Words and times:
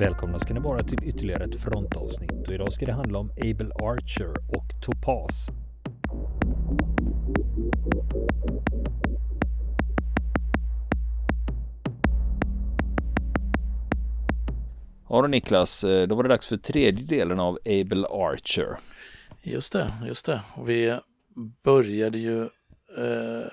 Välkomna 0.00 0.38
ska 0.38 0.54
ni 0.54 0.60
vara 0.60 0.82
till 0.82 0.98
ytterligare 1.08 1.44
ett 1.44 1.62
frontavsnitt 1.62 2.48
och 2.48 2.54
idag 2.54 2.72
ska 2.72 2.86
det 2.86 2.92
handla 2.92 3.18
om 3.18 3.30
Able 3.30 3.74
Archer 3.74 4.30
och 4.30 4.82
Topaz. 4.82 5.48
Ja 15.08 15.22
då 15.22 15.26
Niklas, 15.26 15.84
eh, 15.84 16.08
då 16.08 16.14
var 16.14 16.22
det 16.22 16.28
dags 16.28 16.46
för 16.46 16.56
tredje 16.56 17.06
delen 17.06 17.40
av 17.40 17.58
Able 17.64 18.06
Archer. 18.06 18.78
Just 19.42 19.72
det, 19.72 19.92
just 20.06 20.26
det. 20.26 20.40
Och 20.54 20.68
vi 20.68 20.98
började 21.62 22.18
ju, 22.18 22.42
eh, 22.98 23.46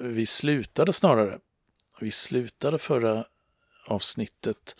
vi 0.00 0.26
slutade 0.26 0.92
snarare, 0.92 1.38
vi 2.00 2.10
slutade 2.10 2.78
förra 2.78 3.24
avsnittet 3.86 4.76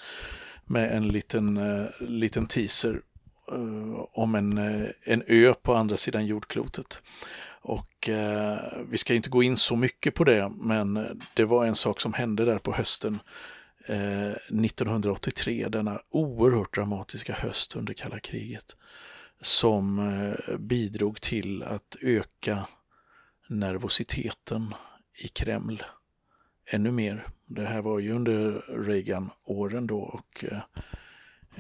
med 0.67 0.97
en 0.97 1.09
liten, 1.09 1.57
eh, 1.57 1.87
liten 2.01 2.47
teaser 2.47 3.03
eh, 3.53 4.05
om 4.13 4.35
en, 4.35 4.59
eh, 4.59 4.89
en 5.05 5.23
ö 5.27 5.55
på 5.63 5.75
andra 5.75 5.97
sidan 5.97 6.27
jordklotet. 6.27 7.03
Och 7.63 8.09
eh, 8.09 8.59
vi 8.89 8.99
ska 8.99 9.15
inte 9.15 9.31
gå 9.31 9.43
in 9.43 9.57
så 9.57 9.77
mycket 9.77 10.15
på 10.15 10.25
det, 10.25 10.53
men 10.57 10.97
eh, 10.97 11.11
det 11.35 11.45
var 11.45 11.67
en 11.67 11.75
sak 11.75 12.01
som 12.01 12.13
hände 12.13 12.45
där 12.45 12.59
på 12.59 12.73
hösten 12.73 13.19
1983, 13.85 15.69
denna 15.69 16.01
oerhört 16.11 16.75
dramatiska 16.75 17.33
höst 17.33 17.77
under 17.77 17.95
kalla 17.95 18.21
kriget, 18.21 18.77
som 19.41 20.11
bidrog 20.59 21.21
till 21.21 21.63
att 21.63 21.97
öka 22.01 22.67
nervositeten 23.49 24.75
i 25.25 25.29
Kreml 25.29 25.83
ännu 26.67 26.91
mer. 26.91 27.27
Det 27.47 27.67
här 27.67 27.83
var 27.83 27.99
ju 27.99 28.13
under 28.13 28.65
Reagan-åren 28.85 29.87
då 29.87 29.99
och 29.99 30.45
eh, 30.45 30.61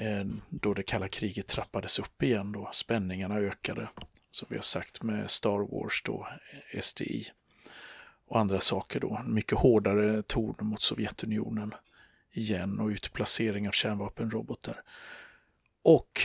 eh, 0.07 0.27
då 0.49 0.75
det 0.75 0.83
kalla 0.83 1.09
kriget 1.09 1.47
trappades 1.47 1.99
upp 1.99 2.23
igen 2.23 2.53
då. 2.53 2.69
Spänningarna 2.73 3.37
ökade, 3.37 3.89
som 4.31 4.47
vi 4.51 4.57
har 4.57 4.63
sagt 4.63 5.03
med 5.03 5.31
Star 5.31 5.59
Wars 5.73 6.03
då, 6.05 6.29
eh, 6.73 6.81
SDI 6.81 7.27
och 8.27 8.41
andra 8.41 8.61
saker 8.61 9.01
då. 9.01 9.21
Mycket 9.27 9.59
hårdare 9.59 10.23
ton 10.23 10.55
mot 10.61 10.83
Sovjetunionen 10.83 11.75
igen 12.33 12.81
och 12.81 12.89
utplacering 12.89 13.69
av 13.69 13.73
kärnvapenrobotar. 13.73 14.83
Och 15.83 16.21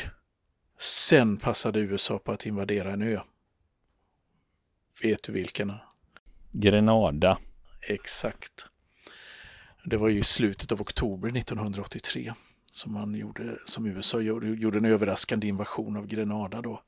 sen 0.80 1.38
passade 1.38 1.80
USA 1.80 2.20
på 2.20 2.32
att 2.32 2.46
invadera 2.46 2.92
en 2.92 3.02
ö. 3.02 3.20
Vet 5.02 5.24
du 5.24 5.32
vilken? 5.32 5.74
Grenada. 6.52 7.38
Exakt. 7.82 8.66
Det 9.84 9.98
var 9.98 10.08
ju 10.08 10.20
i 10.20 10.24
slutet 10.24 10.72
av 10.72 10.82
oktober 10.82 11.38
1983 11.38 12.34
som, 12.72 12.94
man 12.94 13.16
gjorde, 13.16 13.58
som 13.66 13.86
USA 13.86 14.22
gjorde, 14.22 14.48
gjorde 14.48 14.78
en 14.78 14.86
överraskande 14.86 15.48
invasion 15.48 15.98
av 15.98 16.08
Grenada 16.08 16.62
då. 16.62 16.82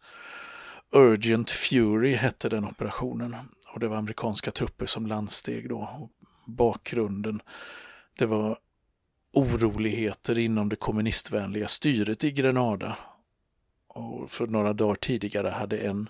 Urgent 0.91 1.49
Fury 1.51 2.15
hette 2.15 2.49
den 2.49 2.65
operationen 2.65 3.35
och 3.73 3.79
det 3.79 3.87
var 3.87 3.97
amerikanska 3.97 4.51
trupper 4.51 4.85
som 4.85 5.07
landsteg 5.07 5.69
då. 5.69 6.09
Bakgrunden, 6.45 7.41
det 8.17 8.25
var 8.25 8.57
oroligheter 9.33 10.37
inom 10.37 10.69
det 10.69 10.75
kommunistvänliga 10.75 11.67
styret 11.67 12.23
i 12.23 12.31
Grenada. 12.31 12.97
Och 13.87 14.31
för 14.31 14.47
några 14.47 14.73
dagar 14.73 14.95
tidigare 14.95 15.49
hade 15.49 15.77
en 15.77 16.09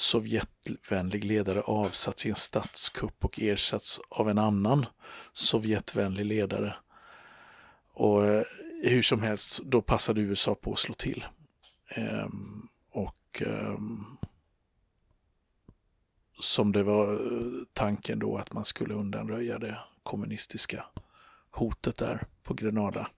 Sovjetvänlig 0.00 1.24
ledare 1.24 1.60
avsatts 1.60 2.26
i 2.26 2.28
en 2.28 2.34
statskupp 2.34 3.24
och 3.24 3.40
ersatts 3.40 4.00
av 4.08 4.30
en 4.30 4.38
annan 4.38 4.86
Sovjetvänlig 5.32 6.26
ledare. 6.26 6.74
Och 7.92 8.26
eh, 8.26 8.42
hur 8.82 9.02
som 9.02 9.22
helst, 9.22 9.60
då 9.64 9.82
passade 9.82 10.20
USA 10.20 10.54
på 10.54 10.72
att 10.72 10.78
slå 10.78 10.94
till. 10.94 11.24
Ehm, 11.88 12.68
och 12.90 13.42
ehm, 13.46 14.04
som 16.40 16.72
det 16.72 16.82
var 16.82 17.12
eh, 17.12 17.62
tanken 17.72 18.18
då 18.18 18.36
att 18.36 18.52
man 18.52 18.64
skulle 18.64 18.94
undanröja 18.94 19.58
det 19.58 19.78
kommunistiska 20.02 20.84
hotet 21.50 21.96
där 21.96 22.22
på 22.42 22.54
Grenada. 22.54 23.00
Mm. 23.00 23.10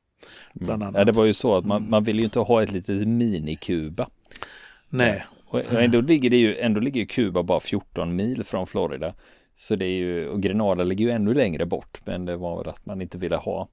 Bland 0.53 0.82
annat. 0.82 0.98
Ja, 0.98 1.04
det 1.04 1.12
var 1.12 1.25
ju 1.25 1.32
så 1.32 1.54
att 1.54 1.66
man, 1.66 1.91
man 1.91 2.04
vill 2.04 2.19
ju 2.19 2.25
inte 2.25 2.41
ha 2.41 2.62
ett 2.62 2.72
litet 2.72 3.09
mini-Kuba. 3.09 4.06
Nej, 4.88 5.26
och 5.52 5.82
ändå 5.82 6.00
ligger 6.00 6.30
det 6.30 6.36
ju, 6.36 6.58
ändå 6.58 6.80
ligger 6.80 7.04
Kuba 7.04 7.42
bara 7.42 7.60
14 7.60 8.16
mil 8.16 8.44
från 8.44 8.66
Florida. 8.66 9.14
Så 9.56 9.76
det 9.76 9.84
är 9.84 9.96
ju, 9.96 10.28
och 10.28 10.42
Grenada 10.42 10.84
ligger 10.84 11.04
ju 11.04 11.10
ännu 11.10 11.34
längre 11.34 11.66
bort, 11.66 12.00
men 12.04 12.24
det 12.24 12.36
var 12.36 12.68
att 12.68 12.86
man 12.86 13.02
inte 13.02 13.18
ville 13.18 13.36
ha. 13.36 13.68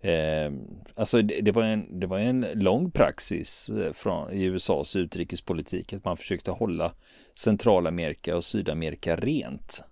Eh, 0.00 0.52
alltså 0.94 1.22
det, 1.22 1.40
det, 1.40 1.52
var 1.52 1.62
en, 1.62 2.00
det 2.00 2.06
var 2.06 2.18
en 2.18 2.46
lång 2.54 2.90
praxis 2.90 3.68
eh, 3.68 3.92
från, 3.92 4.32
i 4.32 4.44
USAs 4.44 4.96
utrikespolitik 4.96 5.92
att 5.92 6.04
man 6.04 6.16
försökte 6.16 6.50
hålla 6.50 6.94
Centralamerika 7.34 8.36
och 8.36 8.44
Sydamerika 8.44 9.16
rent 9.16 9.82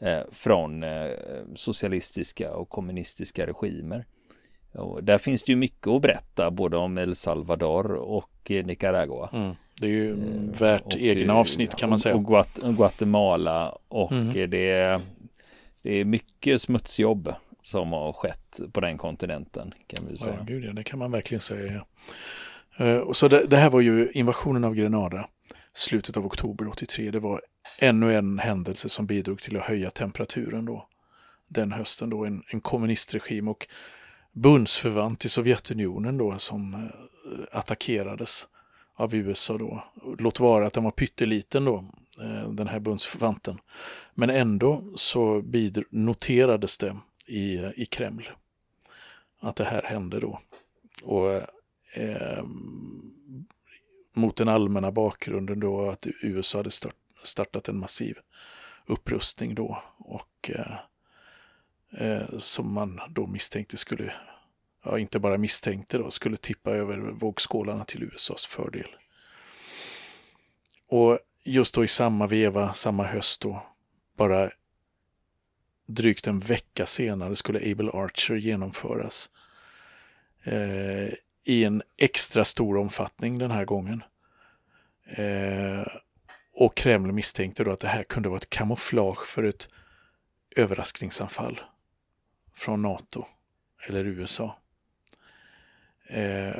eh, 0.00 0.22
från 0.32 0.82
eh, 0.82 1.10
socialistiska 1.54 2.54
och 2.54 2.68
kommunistiska 2.68 3.46
regimer. 3.46 4.06
Och 4.74 5.04
där 5.04 5.18
finns 5.18 5.44
det 5.44 5.52
ju 5.52 5.56
mycket 5.56 5.86
att 5.86 6.02
berätta 6.02 6.50
både 6.50 6.76
om 6.76 6.98
El 6.98 7.14
Salvador 7.14 7.92
och 7.92 8.50
eh, 8.50 8.66
Nicaragua. 8.66 9.30
Mm. 9.32 9.54
Det 9.80 9.86
är 9.86 9.90
ju 9.90 10.10
eh, 10.10 10.60
värt 10.60 10.94
och, 10.94 11.00
egna 11.00 11.32
eh, 11.32 11.38
avsnitt 11.38 11.76
kan 11.76 11.90
man 11.90 11.98
säga. 11.98 12.14
Och 12.14 12.24
Guatemala 12.76 13.78
och 13.88 14.12
mm. 14.12 14.50
det, 14.50 14.70
är, 14.70 15.00
det 15.82 16.00
är 16.00 16.04
mycket 16.04 16.60
smutsjobb 16.60 17.34
som 17.62 17.92
har 17.92 18.12
skett 18.12 18.60
på 18.72 18.80
den 18.80 18.98
kontinenten 18.98 19.74
kan 19.86 20.06
vi 20.10 20.16
säga. 20.16 20.36
Ja, 20.38 20.44
gud, 20.44 20.64
ja, 20.64 20.72
det 20.72 20.84
kan 20.84 20.98
man 20.98 21.10
verkligen 21.10 21.40
säga. 21.40 21.84
Uh, 22.80 23.12
så 23.12 23.28
det, 23.28 23.46
det, 23.46 23.56
här 23.56 23.70
var 23.70 23.80
ju 23.80 24.10
invasionen 24.12 24.64
av 24.64 24.74
Grenada, 24.74 25.28
slutet 25.74 26.16
av 26.16 26.26
oktober 26.26 26.68
83. 26.68 27.10
Det 27.10 27.20
var 27.20 27.42
ännu 27.78 28.14
en 28.14 28.38
händelse 28.38 28.88
som 28.88 29.06
bidrog 29.06 29.42
till 29.42 29.56
att 29.56 29.62
höja 29.62 29.90
temperaturen 29.90 30.64
då. 30.64 30.88
Den 31.48 31.72
hösten 31.72 32.10
då, 32.10 32.24
en, 32.24 32.42
en 32.48 32.60
kommunistregim 32.60 33.48
och 33.48 33.66
bundsförvant 34.32 35.20
till 35.20 35.30
Sovjetunionen 35.30 36.18
då 36.18 36.38
som 36.38 36.74
uh, 36.74 36.80
attackerades 37.52 38.48
av 38.94 39.14
USA 39.14 39.58
då. 39.58 39.84
Låt 40.18 40.40
vara 40.40 40.66
att 40.66 40.72
den 40.72 40.84
var 40.84 40.90
pytteliten 40.90 41.64
då, 41.64 41.84
eh, 42.20 42.50
den 42.50 42.68
här 42.68 42.78
bundsförvanten. 42.78 43.58
Men 44.14 44.30
ändå 44.30 44.84
så 44.96 45.42
noterades 45.90 46.78
det 46.78 46.96
i, 47.26 47.58
i 47.76 47.86
Kreml 47.86 48.30
att 49.40 49.56
det 49.56 49.64
här 49.64 49.82
hände 49.82 50.20
då. 50.20 50.40
Och 51.02 51.32
eh, 51.94 52.44
mot 54.14 54.36
den 54.36 54.48
allmänna 54.48 54.92
bakgrunden 54.92 55.60
då 55.60 55.90
att 55.90 56.06
USA 56.22 56.58
hade 56.58 56.70
start, 56.70 56.94
startat 57.22 57.68
en 57.68 57.78
massiv 57.78 58.18
upprustning 58.86 59.54
då 59.54 59.82
och 59.98 60.50
eh, 60.50 60.76
eh, 61.98 62.38
som 62.38 62.72
man 62.72 63.00
då 63.08 63.26
misstänkte 63.26 63.76
skulle 63.76 64.12
ja, 64.84 64.98
inte 64.98 65.18
bara 65.18 65.38
misstänkte 65.38 65.98
då, 65.98 66.10
skulle 66.10 66.36
tippa 66.36 66.70
över 66.70 66.96
vågskålarna 66.96 67.84
till 67.84 68.02
USAs 68.02 68.46
fördel. 68.46 68.88
Och 70.88 71.18
just 71.44 71.74
då 71.74 71.84
i 71.84 71.88
samma 71.88 72.26
veva, 72.26 72.72
samma 72.72 73.04
höst 73.04 73.40
då, 73.40 73.66
bara 74.16 74.50
drygt 75.86 76.26
en 76.26 76.40
vecka 76.40 76.86
senare 76.86 77.36
skulle 77.36 77.72
Able 77.72 77.90
Archer 77.90 78.34
genomföras 78.34 79.30
eh, 80.42 81.08
i 81.44 81.64
en 81.64 81.82
extra 81.96 82.44
stor 82.44 82.76
omfattning 82.76 83.38
den 83.38 83.50
här 83.50 83.64
gången. 83.64 84.02
Eh, 85.06 85.86
och 86.52 86.76
Kreml 86.76 87.12
misstänkte 87.12 87.64
då 87.64 87.70
att 87.70 87.80
det 87.80 87.88
här 87.88 88.02
kunde 88.02 88.28
vara 88.28 88.36
ett 88.36 88.50
kamouflage 88.50 89.26
för 89.26 89.42
ett 89.42 89.68
överraskningsanfall 90.56 91.60
från 92.54 92.82
NATO 92.82 93.26
eller 93.88 94.04
USA. 94.04 94.58
Eh, 96.06 96.56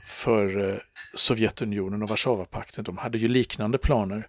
för 0.00 0.70
eh, 0.70 0.78
Sovjetunionen 1.14 2.02
och 2.02 2.08
Warszawapakten. 2.08 2.84
De 2.84 2.98
hade 2.98 3.18
ju 3.18 3.28
liknande 3.28 3.78
planer 3.78 4.28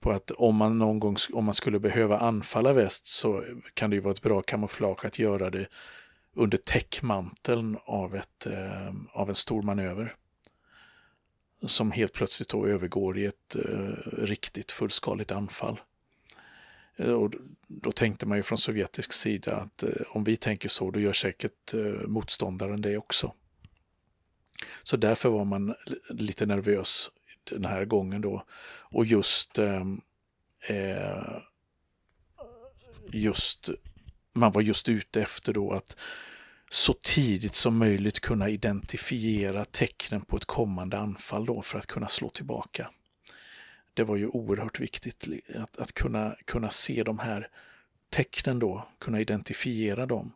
på 0.00 0.10
att 0.10 0.30
om 0.30 0.56
man 0.56 0.78
någon 0.78 1.00
gång 1.00 1.16
om 1.32 1.44
man 1.44 1.54
skulle 1.54 1.78
behöva 1.78 2.18
anfalla 2.18 2.72
väst 2.72 3.06
så 3.06 3.44
kan 3.74 3.90
det 3.90 3.96
ju 3.96 4.00
vara 4.00 4.14
ett 4.14 4.22
bra 4.22 4.42
kamouflage 4.42 5.04
att 5.04 5.18
göra 5.18 5.50
det 5.50 5.66
under 6.34 6.58
täckmanteln 6.58 7.78
av, 7.84 8.16
ett, 8.16 8.46
eh, 8.46 8.94
av 9.12 9.28
en 9.28 9.34
stor 9.34 9.62
manöver. 9.62 10.14
Som 11.62 11.90
helt 11.92 12.12
plötsligt 12.12 12.48
då 12.48 12.66
övergår 12.66 13.18
i 13.18 13.24
ett 13.24 13.56
eh, 13.56 14.12
riktigt 14.12 14.72
fullskaligt 14.72 15.30
anfall. 15.32 15.80
Eh, 16.96 17.12
och 17.12 17.34
då 17.68 17.92
tänkte 17.92 18.26
man 18.26 18.36
ju 18.36 18.42
från 18.42 18.58
sovjetisk 18.58 19.12
sida 19.12 19.56
att 19.56 19.82
eh, 19.82 19.90
om 20.08 20.24
vi 20.24 20.36
tänker 20.36 20.68
så, 20.68 20.90
då 20.90 21.00
gör 21.00 21.12
säkert 21.12 21.74
eh, 21.74 22.06
motståndaren 22.06 22.80
det 22.82 22.96
också. 22.96 23.32
Så 24.82 24.96
därför 24.96 25.28
var 25.28 25.44
man 25.44 25.74
lite 26.08 26.46
nervös 26.46 27.10
den 27.44 27.64
här 27.64 27.84
gången 27.84 28.20
då. 28.20 28.44
Och 28.68 29.06
just, 29.06 29.58
ehm, 29.58 30.00
eh, 30.68 31.38
just 33.12 33.70
man 34.32 34.52
var 34.52 34.62
just 34.62 34.88
ute 34.88 35.22
efter 35.22 35.52
då 35.52 35.72
att 35.72 35.96
så 36.70 36.92
tidigt 36.92 37.54
som 37.54 37.78
möjligt 37.78 38.20
kunna 38.20 38.48
identifiera 38.48 39.64
tecknen 39.64 40.20
på 40.20 40.36
ett 40.36 40.44
kommande 40.44 40.98
anfall 40.98 41.46
då 41.46 41.62
för 41.62 41.78
att 41.78 41.86
kunna 41.86 42.08
slå 42.08 42.28
tillbaka. 42.28 42.90
Det 43.94 44.04
var 44.04 44.16
ju 44.16 44.26
oerhört 44.26 44.80
viktigt 44.80 45.28
att, 45.54 45.78
att 45.78 45.92
kunna, 45.92 46.36
kunna 46.44 46.70
se 46.70 47.02
de 47.02 47.18
här 47.18 47.48
tecknen 48.10 48.58
då, 48.58 48.88
kunna 48.98 49.20
identifiera 49.20 50.06
dem. 50.06 50.32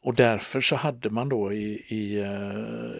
Och 0.00 0.14
därför 0.14 0.60
så 0.60 0.76
hade 0.76 1.10
man 1.10 1.28
då 1.28 1.52
i, 1.52 1.84
i, 1.88 2.20
eh, 2.20 2.92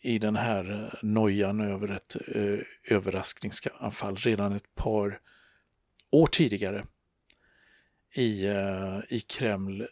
i 0.00 0.18
den 0.18 0.36
här 0.36 0.70
eh, 0.70 0.98
nojan 1.02 1.60
över 1.60 1.88
ett 1.88 2.16
eh, 2.28 2.58
överraskningsanfall 2.96 4.16
redan 4.16 4.52
ett 4.52 4.74
par 4.74 5.20
år 6.10 6.26
tidigare 6.26 6.86
i, 8.14 8.46
eh, 8.46 8.98
i 9.08 9.20
Kreml 9.20 9.86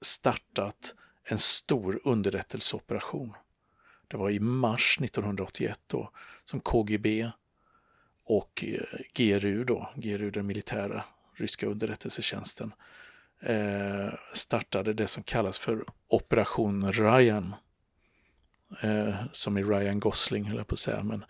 startat 0.00 0.94
en 1.24 1.38
stor 1.38 2.00
underrättelseoperation. 2.04 3.34
Det 4.08 4.16
var 4.16 4.30
i 4.30 4.40
mars 4.40 4.98
1981 5.00 5.80
då 5.86 6.10
som 6.44 6.60
KGB 6.60 7.30
och 8.24 8.64
eh, 8.66 9.00
GRU, 9.14 9.64
då, 9.64 9.92
GRU 9.96 10.30
den 10.30 10.46
militära 10.46 11.04
ryska 11.34 11.66
underrättelsetjänsten, 11.66 12.72
eh, 12.78 12.84
Eh, 13.42 14.14
startade 14.32 14.92
det 14.92 15.06
som 15.06 15.22
kallas 15.22 15.58
för 15.58 15.84
Operation 16.08 16.92
Ryan. 16.92 17.54
Eh, 18.80 19.14
som 19.32 19.58
i 19.58 19.62
Ryan 19.62 20.00
Gosling, 20.00 20.44
höll 20.44 20.56
jag 20.56 20.66
på 20.66 20.74
att 20.74 20.78
säga, 20.78 21.02
men 21.02 21.24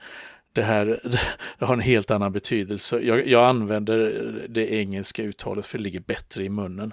det 0.53 0.63
här 0.63 1.01
det 1.59 1.65
har 1.65 1.75
en 1.75 1.81
helt 1.81 2.11
annan 2.11 2.33
betydelse. 2.33 3.01
Jag, 3.01 3.27
jag, 3.27 3.45
använder 3.45 3.99
det 4.49 4.73
engelska 4.73 5.23
uttalet 5.23 5.67
för 5.67 5.79
det 5.79 5.85
ligger 5.85 6.01
bättre 6.01 6.45
i 6.45 6.49
munnen. 6.49 6.93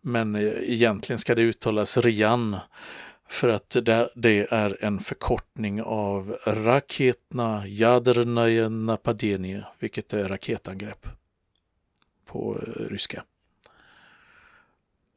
Men 0.00 0.34
eh, 0.34 0.52
egentligen 0.62 1.18
ska 1.18 1.34
det 1.34 1.42
uttalas 1.42 1.96
Rian 1.96 2.56
för 3.28 3.48
att 3.48 3.70
det, 3.70 4.10
det 4.14 4.46
är 4.50 4.84
en 4.84 4.98
förkortning 4.98 5.82
av 5.82 6.36
Raketna 6.46 7.66
Jadrnaja 7.66 8.68
Napadenie, 8.68 9.64
vilket 9.78 10.12
är 10.12 10.28
raketangrepp 10.28 11.06
på 12.26 12.58
eh, 12.66 12.82
ryska. 12.90 13.24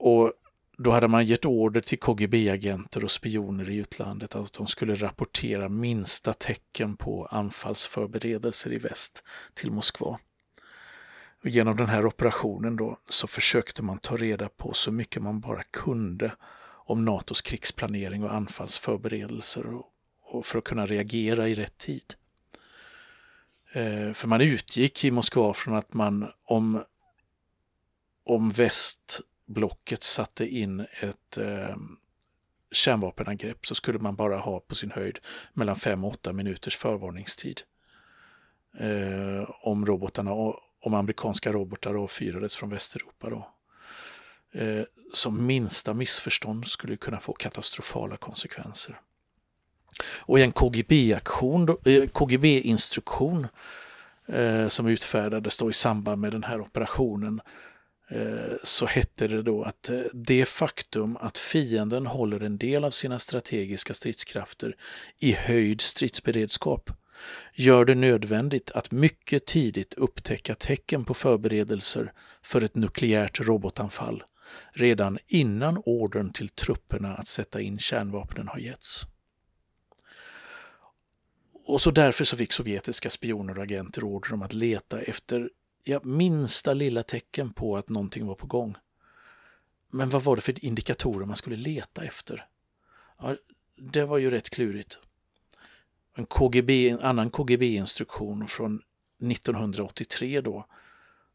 Och 0.04 0.34
då 0.78 0.92
hade 0.92 1.08
man 1.08 1.26
gett 1.26 1.46
order 1.46 1.82
till 1.82 2.00
KGB-agenter 2.00 3.04
och 3.04 3.12
spioner 3.12 3.70
i 3.70 3.76
utlandet 3.76 4.36
att 4.36 4.54
de 4.54 4.68
skulle 4.68 4.96
rapportera 4.96 5.70
minsta 5.70 6.34
tecken 6.34 6.98
på 6.98 7.26
anfallsförberedelser 7.26 8.74
i 8.74 8.78
väst 8.78 9.24
till 9.54 9.72
Moskva. 9.72 10.20
Och 11.44 11.50
genom 11.50 11.78
den 11.78 11.90
här 11.90 12.06
operationen 12.06 12.76
då 12.76 12.98
så 13.06 13.28
försökte 13.28 13.84
man 13.84 14.00
ta 14.00 14.18
reda 14.18 14.50
på 14.50 14.74
så 14.74 14.92
mycket 14.92 15.22
man 15.22 15.40
bara 15.40 15.64
kunde 15.64 16.32
om 16.64 17.06
NATOs 17.06 17.42
krigsplanering 17.42 18.24
och 18.24 18.34
anfallsförberedelser 18.34 19.66
och, 19.66 19.86
och 20.22 20.46
för 20.46 20.58
att 20.58 20.64
kunna 20.64 20.86
reagera 20.86 21.48
i 21.48 21.56
rätt 21.56 21.78
tid. 21.78 22.14
Eh, 23.74 24.14
för 24.14 24.28
man 24.28 24.42
utgick 24.42 25.06
i 25.06 25.12
Moskva 25.12 25.54
från 25.54 25.76
att 25.76 25.94
man 25.94 26.32
om, 26.44 26.84
om 28.24 28.50
blocket 29.52 30.04
satte 30.04 30.48
in 30.48 30.80
ett 30.80 31.38
eh, 31.38 31.76
kärnvapenangrepp 32.72 33.66
så 33.66 33.76
skulle 33.76 34.00
man 34.00 34.16
bara 34.16 34.38
ha 34.38 34.60
på 34.60 34.76
sin 34.76 34.92
höjd 34.92 35.20
mellan 35.54 35.76
5 35.76 36.04
och 36.04 36.12
8 36.12 36.34
minuters 36.34 36.78
förvarningstid. 36.78 37.62
Eh, 38.78 39.50
om 39.62 39.86
robotarna 39.86 40.32
om 40.82 40.94
amerikanska 40.94 41.52
robotar 41.52 42.04
avfyrades 42.04 42.56
från 42.56 42.70
Västeuropa. 42.70 43.30
Då. 43.30 43.48
Eh, 44.54 44.84
som 45.14 45.46
minsta 45.46 45.94
missförstånd 45.94 46.68
skulle 46.68 46.98
kunna 46.98 47.20
få 47.20 47.34
katastrofala 47.34 48.18
konsekvenser. 48.18 49.00
Och 50.04 50.40
i 50.40 50.42
en 50.42 50.52
KGB-instruktion 50.52 51.70
eh, 51.86 52.08
KGB 52.08 52.76
eh, 54.28 54.68
som 54.68 54.88
utfärdades 54.88 55.58
då 55.58 55.70
i 55.70 55.74
samband 55.74 56.22
med 56.22 56.32
den 56.32 56.44
här 56.44 56.62
operationen 56.62 57.42
Eh, 58.12 58.56
så 58.64 58.86
hette 58.86 59.28
det 59.28 59.42
då 59.42 59.64
att 59.64 59.90
eh, 59.90 60.00
det 60.14 60.46
faktum 60.46 61.18
att 61.18 61.38
fienden 61.38 62.06
håller 62.06 62.44
en 62.44 62.58
del 62.58 62.84
av 62.84 62.92
sina 62.92 63.20
strategiska 63.20 63.94
stridskrafter 63.94 64.76
i 65.20 65.32
höjd 65.32 65.82
stridsberedskap 65.82 66.90
gör 67.54 67.86
det 67.86 67.96
nödvändigt 67.96 68.72
att 68.72 68.92
mycket 68.92 69.46
tidigt 69.46 69.94
upptäcka 69.94 70.56
tecken 70.56 71.06
på 71.06 71.14
förberedelser 71.14 72.14
för 72.42 72.62
ett 72.62 72.76
nukleärt 72.76 73.40
robotanfall 73.40 74.24
redan 74.72 75.18
innan 75.28 75.78
ordern 75.86 76.34
till 76.34 76.50
trupperna 76.50 77.16
att 77.16 77.28
sätta 77.28 77.62
in 77.62 77.80
kärnvapnen 77.80 78.48
har 78.48 78.60
getts. 78.60 79.06
Och 81.66 81.82
så 81.82 81.92
därför 81.92 82.24
så 82.24 82.38
fick 82.38 82.54
sovjetiska 82.54 83.10
spioner 83.10 83.58
och 83.58 83.64
agenter 83.64 84.04
order 84.04 84.34
om 84.34 84.42
att 84.42 84.54
leta 84.54 85.02
efter 85.02 85.50
ja, 85.84 86.00
minsta 86.04 86.74
lilla 86.74 87.04
tecken 87.04 87.54
på 87.54 87.78
att 87.78 87.90
någonting 87.90 88.26
var 88.28 88.36
på 88.36 88.48
gång. 88.48 88.76
Men 89.90 90.10
vad 90.10 90.24
var 90.24 90.36
det 90.36 90.42
för 90.42 90.66
indikatorer 90.66 91.26
man 91.26 91.36
skulle 91.36 91.56
leta 91.56 92.04
efter? 92.04 92.48
Ja, 93.20 93.36
det 93.78 94.06
var 94.06 94.18
ju 94.18 94.30
rätt 94.30 94.50
klurigt 94.50 95.00
en, 96.16 96.26
KGB, 96.26 96.90
en 96.90 97.00
annan 97.00 97.30
KGB-instruktion 97.30 98.48
från 98.48 98.82
1983 99.32 100.42
då. 100.42 100.66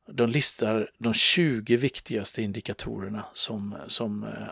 De 0.09 0.31
listar 0.31 0.91
de 0.99 1.15
20 1.15 1.77
viktigaste 1.77 2.43
indikatorerna 2.43 3.25
som, 3.33 3.77
som 3.87 4.25
eh, 4.25 4.49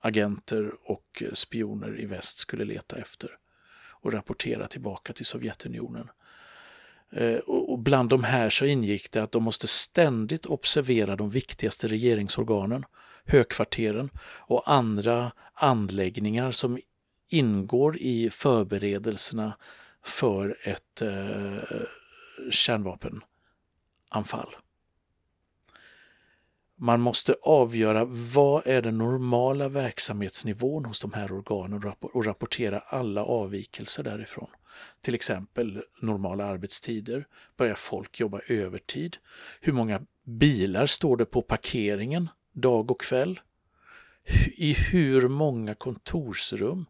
agenter 0.00 0.72
och 0.84 1.22
spioner 1.32 2.00
i 2.00 2.06
väst 2.06 2.38
skulle 2.38 2.64
leta 2.64 2.96
efter 2.96 3.38
och 3.74 4.12
rapportera 4.12 4.66
tillbaka 4.66 5.12
till 5.12 5.26
Sovjetunionen. 5.26 6.08
Eh, 7.12 7.38
och 7.38 7.78
bland 7.78 8.08
de 8.08 8.24
här 8.24 8.50
så 8.50 8.64
ingick 8.64 9.10
det 9.10 9.22
att 9.22 9.32
de 9.32 9.42
måste 9.42 9.66
ständigt 9.66 10.46
observera 10.46 11.16
de 11.16 11.30
viktigaste 11.30 11.88
regeringsorganen, 11.88 12.84
högkvarteren 13.24 14.10
och 14.38 14.72
andra 14.72 15.32
anläggningar 15.54 16.50
som 16.50 16.78
ingår 17.28 17.98
i 17.98 18.30
förberedelserna 18.30 19.56
för 20.04 20.56
ett 20.64 21.02
eh, 21.02 21.58
kärnvapenanfall. 22.50 24.56
Man 26.76 27.00
måste 27.00 27.34
avgöra 27.42 28.04
vad 28.34 28.66
är 28.66 28.82
den 28.82 28.98
normala 28.98 29.68
verksamhetsnivån 29.68 30.84
hos 30.84 31.00
de 31.00 31.12
här 31.12 31.32
organen 31.32 31.92
och 32.00 32.24
rapportera 32.24 32.78
alla 32.78 33.24
avvikelser 33.24 34.02
därifrån. 34.02 34.48
Till 35.00 35.14
exempel 35.14 35.82
normala 36.00 36.46
arbetstider, 36.46 37.26
börjar 37.56 37.74
folk 37.74 38.20
jobba 38.20 38.40
övertid? 38.48 39.16
Hur 39.60 39.72
många 39.72 40.00
bilar 40.24 40.86
står 40.86 41.16
det 41.16 41.24
på 41.24 41.42
parkeringen 41.42 42.28
dag 42.52 42.90
och 42.90 43.00
kväll? 43.00 43.40
I 44.56 44.72
hur 44.72 45.28
många 45.28 45.74
kontorsrum 45.74 46.86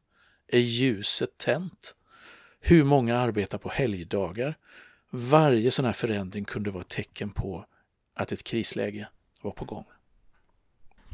är 0.48 0.58
ljuset 0.58 1.38
tänt? 1.38 1.94
Hur 2.60 2.84
många 2.84 3.18
arbetar 3.18 3.58
på 3.58 3.68
helgdagar? 3.68 4.54
Varje 5.10 5.70
sån 5.70 5.84
här 5.84 5.92
förändring 5.92 6.44
kunde 6.44 6.70
vara 6.70 6.80
ett 6.80 6.88
tecken 6.88 7.30
på 7.30 7.66
att 8.14 8.32
ett 8.32 8.42
krisläge 8.42 9.08
var 9.42 9.50
på 9.50 9.64
gång. 9.64 9.84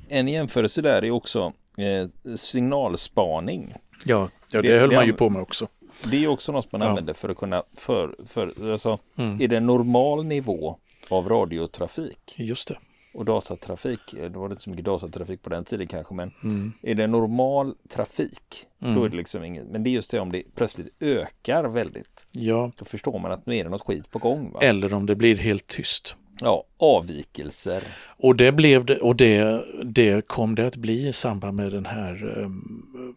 En 0.09 0.29
jämförelse 0.29 0.83
där 0.83 1.05
är 1.05 1.11
också 1.11 1.53
eh, 1.77 2.35
signalspaning. 2.37 3.75
Ja, 4.05 4.31
ja 4.51 4.63
det, 4.63 4.69
det 4.69 4.79
höll 4.79 4.95
man 4.95 5.07
ju 5.07 5.13
på 5.13 5.31
med 5.31 5.43
också. 5.43 5.69
Det 6.05 6.25
är 6.25 6.29
också 6.29 6.53
något 6.53 6.73
man 6.73 6.81
ja. 6.81 6.89
använder 6.89 7.15
för 7.15 7.29
att 7.29 7.37
kunna, 7.37 7.63
för, 7.75 8.17
för 8.27 8.73
alltså, 8.73 8.99
mm. 9.17 9.41
är 9.41 9.49
det 9.49 9.61
normal 9.61 10.25
nivå 10.25 10.77
av 11.09 11.29
radiotrafik? 11.29 12.35
Just 12.37 12.69
det 12.69 12.79
och 13.19 13.25
datatrafik, 13.25 14.15
eh, 14.15 14.31
det 14.31 14.39
var 14.39 14.51
inte 14.51 14.63
så 14.63 14.71
mycket 14.71 14.85
datatrafik 14.85 15.43
på 15.43 15.51
den 15.51 15.65
tiden 15.65 15.87
kanske, 15.87 16.15
men 16.15 16.31
mm. 16.45 16.73
är 16.83 16.95
det 16.95 17.07
normal 17.07 17.75
trafik, 17.89 18.67
mm. 18.83 18.95
då 18.95 19.05
är 19.05 19.09
det 19.09 19.17
liksom 19.17 19.45
inget, 19.45 19.67
men 19.67 19.83
det 19.83 19.91
är 19.91 19.93
just 19.93 20.11
det 20.11 20.21
om 20.21 20.33
det 20.33 20.43
plötsligt 20.55 21.03
ökar 21.03 21.65
väldigt. 21.65 22.27
Ja. 22.33 22.73
Då 22.77 22.85
förstår 22.85 23.19
man 23.19 23.33
att 23.33 23.47
nu 23.47 23.57
är 23.57 23.65
det 23.65 23.71
något 23.71 23.87
skit 23.87 24.11
på 24.11 24.19
gång. 24.19 24.53
Va? 24.53 24.61
Eller 24.63 24.95
om 24.95 25.07
det 25.07 25.15
blir 25.15 25.37
helt 25.37 25.67
tyst. 25.67 26.17
Ja, 26.41 26.65
avvikelser. 26.77 27.83
Och 28.17 28.37
det 28.37 28.53
blev 28.53 28.85
det, 28.85 28.99
och 28.99 29.17
det, 29.17 29.65
det 29.85 30.27
kom 30.27 30.55
det 30.55 30.67
att 30.67 30.77
bli 30.77 31.09
i 31.09 31.13
samband 31.13 31.57
med 31.57 31.73
den 31.73 31.87
här 31.87 32.39
um, 32.39 33.17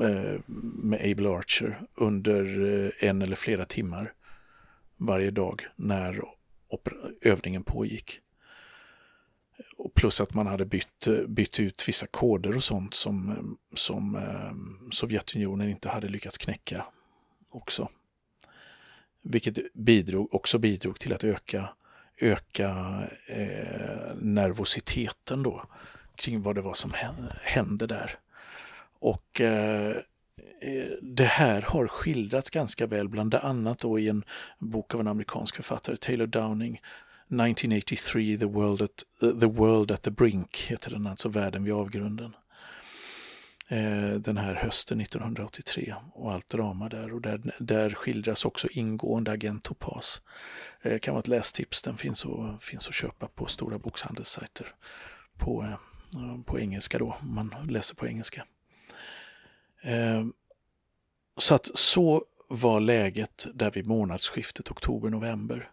Eh, 0.00 0.40
med 0.82 1.10
Able 1.10 1.28
Archer 1.28 1.80
under 1.94 2.44
eh, 2.74 3.08
en 3.08 3.22
eller 3.22 3.36
flera 3.36 3.64
timmar 3.64 4.12
varje 4.96 5.30
dag 5.30 5.66
när 5.76 6.22
övningen 7.20 7.62
pågick. 7.62 8.20
Och 9.76 9.94
plus 9.94 10.20
att 10.20 10.34
man 10.34 10.46
hade 10.46 10.64
bytt, 10.64 11.06
eh, 11.06 11.26
bytt 11.28 11.60
ut 11.60 11.88
vissa 11.88 12.06
koder 12.06 12.56
och 12.56 12.64
sånt 12.64 12.94
som, 12.94 13.58
som 13.74 14.20
Sovjetunionen 14.92 15.68
inte 15.68 15.88
hade 15.88 16.08
lyckats 16.08 16.38
knäcka 16.38 16.84
också. 17.50 17.88
Vilket 19.22 19.74
bidrog, 19.74 20.34
också 20.34 20.58
bidrog 20.58 21.00
till 21.00 21.12
att 21.12 21.24
öka, 21.24 21.68
öka 22.16 23.02
eh, 23.26 24.14
nervositeten 24.16 25.42
då 25.42 25.64
kring 26.14 26.42
vad 26.42 26.54
det 26.54 26.62
var 26.62 26.74
som 26.74 26.94
hände 27.42 27.86
där. 27.86 28.18
Och 28.98 29.40
eh, 29.40 29.96
eh, 30.60 30.88
det 31.02 31.24
här 31.24 31.62
har 31.62 31.86
skildrats 31.86 32.50
ganska 32.50 32.86
väl, 32.86 33.08
bland 33.08 33.34
annat 33.34 33.78
då 33.78 33.98
i 33.98 34.08
en 34.08 34.24
bok 34.58 34.94
av 34.94 35.00
en 35.00 35.08
amerikansk 35.08 35.56
författare, 35.56 35.96
Taylor 35.96 36.26
Downing, 36.26 36.80
1983, 37.28 38.38
The 38.38 38.44
World 38.44 38.82
at 38.82 39.04
the, 39.20 39.46
world 39.46 39.90
at 39.90 40.02
the 40.02 40.10
Brink, 40.10 40.56
heter 40.56 40.90
den, 40.90 41.06
alltså 41.06 41.28
Världen 41.28 41.64
vid 41.64 41.74
avgrunden. 41.74 42.34
Eh, 43.70 44.10
den 44.10 44.36
här 44.36 44.54
hösten 44.54 45.00
1983 45.00 45.94
och 46.12 46.32
allt 46.32 46.48
drama 46.48 46.88
där. 46.88 47.14
Och 47.14 47.20
där, 47.20 47.54
där 47.58 47.90
skildras 47.90 48.44
också 48.44 48.68
ingående 48.68 49.30
Agent 49.30 49.64
Topaz. 49.64 50.22
Eh, 50.82 50.98
kan 50.98 51.14
vara 51.14 51.20
ett 51.20 51.28
lästips, 51.28 51.82
den 51.82 51.96
finns, 51.96 52.26
att, 52.26 52.62
finns 52.62 52.88
att 52.88 52.94
köpa 52.94 53.28
på 53.28 53.46
stora 53.46 53.78
bokhandelssajter 53.78 54.66
på, 55.38 55.62
eh, 55.62 56.42
på 56.44 56.60
engelska 56.60 56.98
då, 56.98 57.16
om 57.20 57.34
man 57.34 57.54
läser 57.68 57.94
på 57.94 58.06
engelska. 58.06 58.44
Ehm, 59.82 60.32
så 61.36 61.54
att 61.54 61.78
så 61.78 62.24
var 62.48 62.80
läget 62.80 63.46
där 63.54 63.70
vid 63.70 63.86
månadsskiftet 63.86 64.70
oktober-november. 64.70 65.70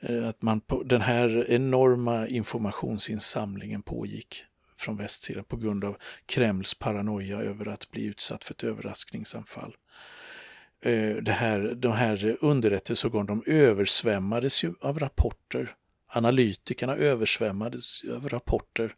Ehm, 0.00 0.24
att 0.24 0.42
man 0.42 0.60
på 0.60 0.82
den 0.82 1.00
här 1.00 1.50
enorma 1.50 2.28
informationsinsamlingen 2.28 3.82
pågick 3.82 4.44
från 4.76 4.96
västsidan 4.96 5.44
på 5.44 5.56
grund 5.56 5.84
av 5.84 5.96
Kremls 6.26 6.74
paranoia 6.74 7.38
över 7.38 7.68
att 7.68 7.90
bli 7.90 8.04
utsatt 8.04 8.44
för 8.44 8.54
ett 8.54 8.64
överraskningsanfall. 8.64 9.76
Eh, 10.80 11.16
det 11.16 11.32
här, 11.32 11.74
de 11.76 11.92
här 11.92 12.36
underrättelseorganen 12.40 13.26
de 13.26 13.52
översvämmades 13.52 14.64
ju 14.64 14.74
av 14.80 14.98
rapporter. 14.98 15.74
Analytikerna 16.08 16.96
översvämmades 16.96 18.02
av 18.04 18.28
rapporter 18.28 18.94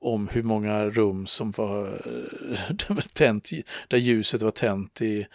om 0.00 0.28
hur 0.28 0.42
många 0.42 0.84
rum 0.84 1.26
som 1.26 1.50
var, 1.50 1.84
var 2.88 3.12
tänt, 3.12 3.50
där 3.88 3.98
ljuset 3.98 4.42
var 4.42 4.50
tänt 4.50 5.02
i, 5.02 5.26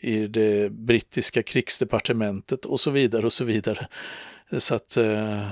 i 0.00 0.26
det 0.26 0.72
brittiska 0.72 1.42
krigsdepartementet 1.42 2.64
och 2.64 2.80
så 2.80 2.90
vidare 2.90 3.26
och 3.26 3.32
så 3.32 3.44
vidare. 3.44 3.88
Så 4.58 4.74
att 4.74 4.96
eh, 4.96 5.50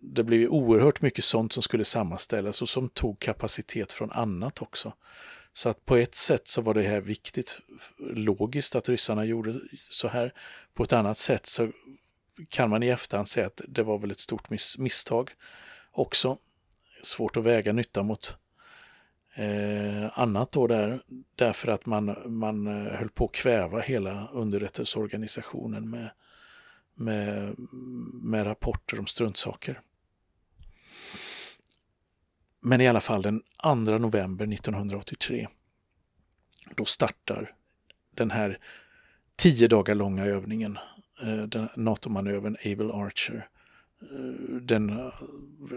det 0.00 0.24
blev 0.24 0.48
oerhört 0.48 1.00
mycket 1.00 1.24
sånt 1.24 1.52
som 1.52 1.62
skulle 1.62 1.84
sammanställas 1.84 2.62
och 2.62 2.68
som 2.68 2.88
tog 2.88 3.18
kapacitet 3.18 3.92
från 3.92 4.10
annat 4.10 4.62
också. 4.62 4.92
Så 5.52 5.68
att 5.68 5.84
på 5.84 5.96
ett 5.96 6.14
sätt 6.14 6.48
så 6.48 6.62
var 6.62 6.74
det 6.74 6.82
här 6.82 7.00
viktigt, 7.00 7.58
logiskt 7.98 8.74
att 8.74 8.88
ryssarna 8.88 9.24
gjorde 9.24 9.60
så 9.90 10.08
här. 10.08 10.32
På 10.74 10.82
ett 10.82 10.92
annat 10.92 11.18
sätt 11.18 11.46
så 11.46 11.70
kan 12.48 12.70
man 12.70 12.82
i 12.82 12.88
efterhand 12.88 13.28
säga 13.28 13.46
att 13.46 13.60
det 13.68 13.82
var 13.82 13.98
väl 13.98 14.10
ett 14.10 14.20
stort 14.20 14.50
miss 14.50 14.78
misstag 14.78 15.30
också. 15.92 16.38
Svårt 17.04 17.36
att 17.36 17.44
väga 17.44 17.72
nytta 17.72 18.02
mot 18.02 18.36
eh, 19.34 20.18
annat 20.18 20.52
då 20.52 20.66
där, 20.66 21.00
därför 21.36 21.68
att 21.68 21.86
man, 21.86 22.16
man 22.26 22.66
eh, 22.66 22.92
höll 22.92 23.10
på 23.10 23.24
att 23.24 23.32
kväva 23.32 23.80
hela 23.80 24.28
underrättelseorganisationen 24.32 25.90
med 25.90 26.10
med, 26.94 27.54
med 28.12 28.46
rapporter 28.46 28.98
om 28.98 29.06
struntsaker. 29.06 29.80
Men 32.60 32.80
i 32.80 32.88
alla 32.88 33.00
fall 33.00 33.22
den 33.22 33.42
2 33.62 33.74
november 33.74 34.52
1983 34.52 35.48
då 36.76 36.84
startar 36.84 37.54
den 38.14 38.30
här 38.30 38.58
tio 39.36 39.68
dagar 39.68 39.94
långa 39.94 40.24
övningen, 40.24 40.78
eh, 41.22 41.42
den 41.42 41.68
NATO-manövern 41.76 42.56
Able 42.64 42.92
Archer. 42.92 43.48
Den, 44.60 45.10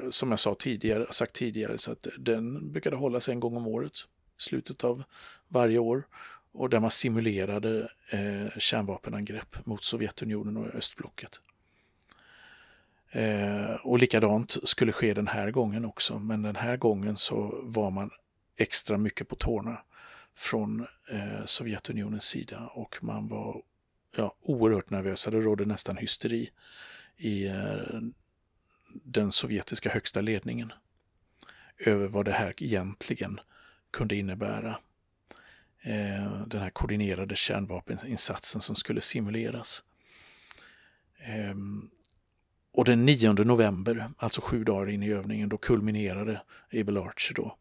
som 0.10 0.30
jag 0.30 0.40
sa 0.40 0.56
tidigare, 0.56 1.08
sagt 1.10 1.34
tidigare, 1.34 1.78
så 1.78 1.92
att 1.92 2.08
den 2.18 2.72
brukade 2.72 2.96
hållas 2.96 3.30
en 3.30 3.40
gång 3.40 3.58
om 3.58 3.68
året, 3.68 3.94
slutet 4.38 4.84
av 4.84 5.04
varje 5.48 5.80
år 5.80 6.04
och 6.52 6.70
där 6.70 6.80
man 6.80 6.92
simulerade 6.92 7.92
eh, 8.10 8.58
kärnvapenangrepp 8.58 9.66
mot 9.66 9.84
Sovjetunionen 9.84 10.58
och 10.58 10.76
östblocket. 10.76 11.42
Eh, 13.12 13.72
och 13.84 14.00
likadant 14.00 14.58
skulle 14.64 14.92
ske 14.92 15.14
den 15.14 15.28
här 15.28 15.52
gången 15.52 15.86
också, 15.86 16.20
men 16.20 16.42
den 16.42 16.56
här 16.56 16.78
gången 16.78 17.18
så 17.18 17.60
var 17.64 17.92
man 17.92 18.10
extra 18.58 18.98
mycket 18.98 19.28
på 19.28 19.36
tårna 19.36 19.78
från 20.36 20.88
eh, 21.12 21.46
Sovjetunionens 21.46 22.24
sida 22.24 22.70
och 22.74 22.98
man 23.02 23.28
var 23.28 23.62
ja, 24.16 24.36
oerhört 24.42 24.90
nervösa. 24.90 25.32
Det 25.32 25.42
rådde 25.42 25.66
nästan 25.66 25.98
hysteri 25.98 26.50
i 27.18 27.48
eh, 27.48 28.02
den 29.04 29.32
sovjetiska 29.32 29.90
högsta 29.90 30.22
ledningen 30.22 30.74
över 31.78 32.08
vad 32.08 32.26
det 32.26 32.32
här 32.32 32.54
egentligen 32.64 33.40
kunde 33.92 34.16
innebära 34.16 34.80
eh, 35.82 36.46
den 36.48 36.62
här 36.62 36.70
koordinerade 36.70 37.36
kärnvapeninsatsen 37.36 38.62
som 38.62 38.76
skulle 38.76 39.02
simuleras. 39.02 39.84
Ehm, 41.20 41.90
och 42.72 42.86
den 42.86 43.06
9 43.06 43.34
november, 43.34 44.12
alltså 44.18 44.42
sju 44.42 44.64
dagar 44.64 44.90
in 44.90 45.04
i 45.04 45.10
övningen, 45.10 45.50
då 45.50 45.58
kulminerade 45.58 46.42
Able 46.74 47.00
Archer 47.00 47.34
då. 47.36 47.58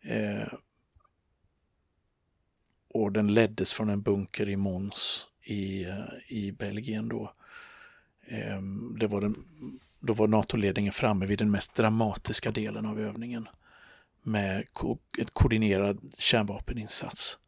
Eh, 0.00 0.52
och 2.88 3.12
den 3.12 3.34
leddes 3.34 3.72
från 3.72 3.90
en 3.90 4.02
bunker 4.02 4.48
i 4.48 4.56
Mons 4.56 5.28
i, 5.42 5.84
eh, 5.84 6.04
i 6.28 6.52
Belgien 6.52 7.08
då. 7.08 7.32
Eh, 8.28 8.60
det 8.98 9.06
var 9.06 9.20
den, 9.20 9.44
då 10.00 10.12
var 10.12 10.26
NATO-ledningen 10.26 10.92
framme 10.92 11.26
vid 11.26 11.38
den 11.38 11.50
mest 11.50 11.74
dramatiska 11.74 12.50
delen 12.50 12.86
av 12.86 13.00
övningen 13.00 13.48
med 14.22 14.72
ko 14.72 14.98
ett 15.18 15.30
koordinerad 15.30 16.00
kärnvapeninsats. 16.18 17.38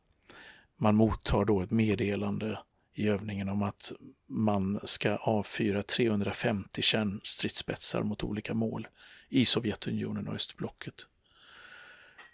Man 0.76 0.94
mottar 0.94 1.44
då 1.44 1.60
ett 1.60 1.70
meddelande 1.70 2.58
i 2.94 3.08
övningen 3.08 3.48
om 3.48 3.62
att 3.62 3.92
man 4.26 4.80
ska 4.84 5.16
avfyra 5.16 5.82
350 5.82 6.82
kärnstridsspetsar 6.82 8.02
mot 8.02 8.24
olika 8.24 8.54
mål 8.54 8.88
i 9.28 9.44
Sovjetunionen 9.44 10.28
och 10.28 10.34
östblocket. 10.34 10.94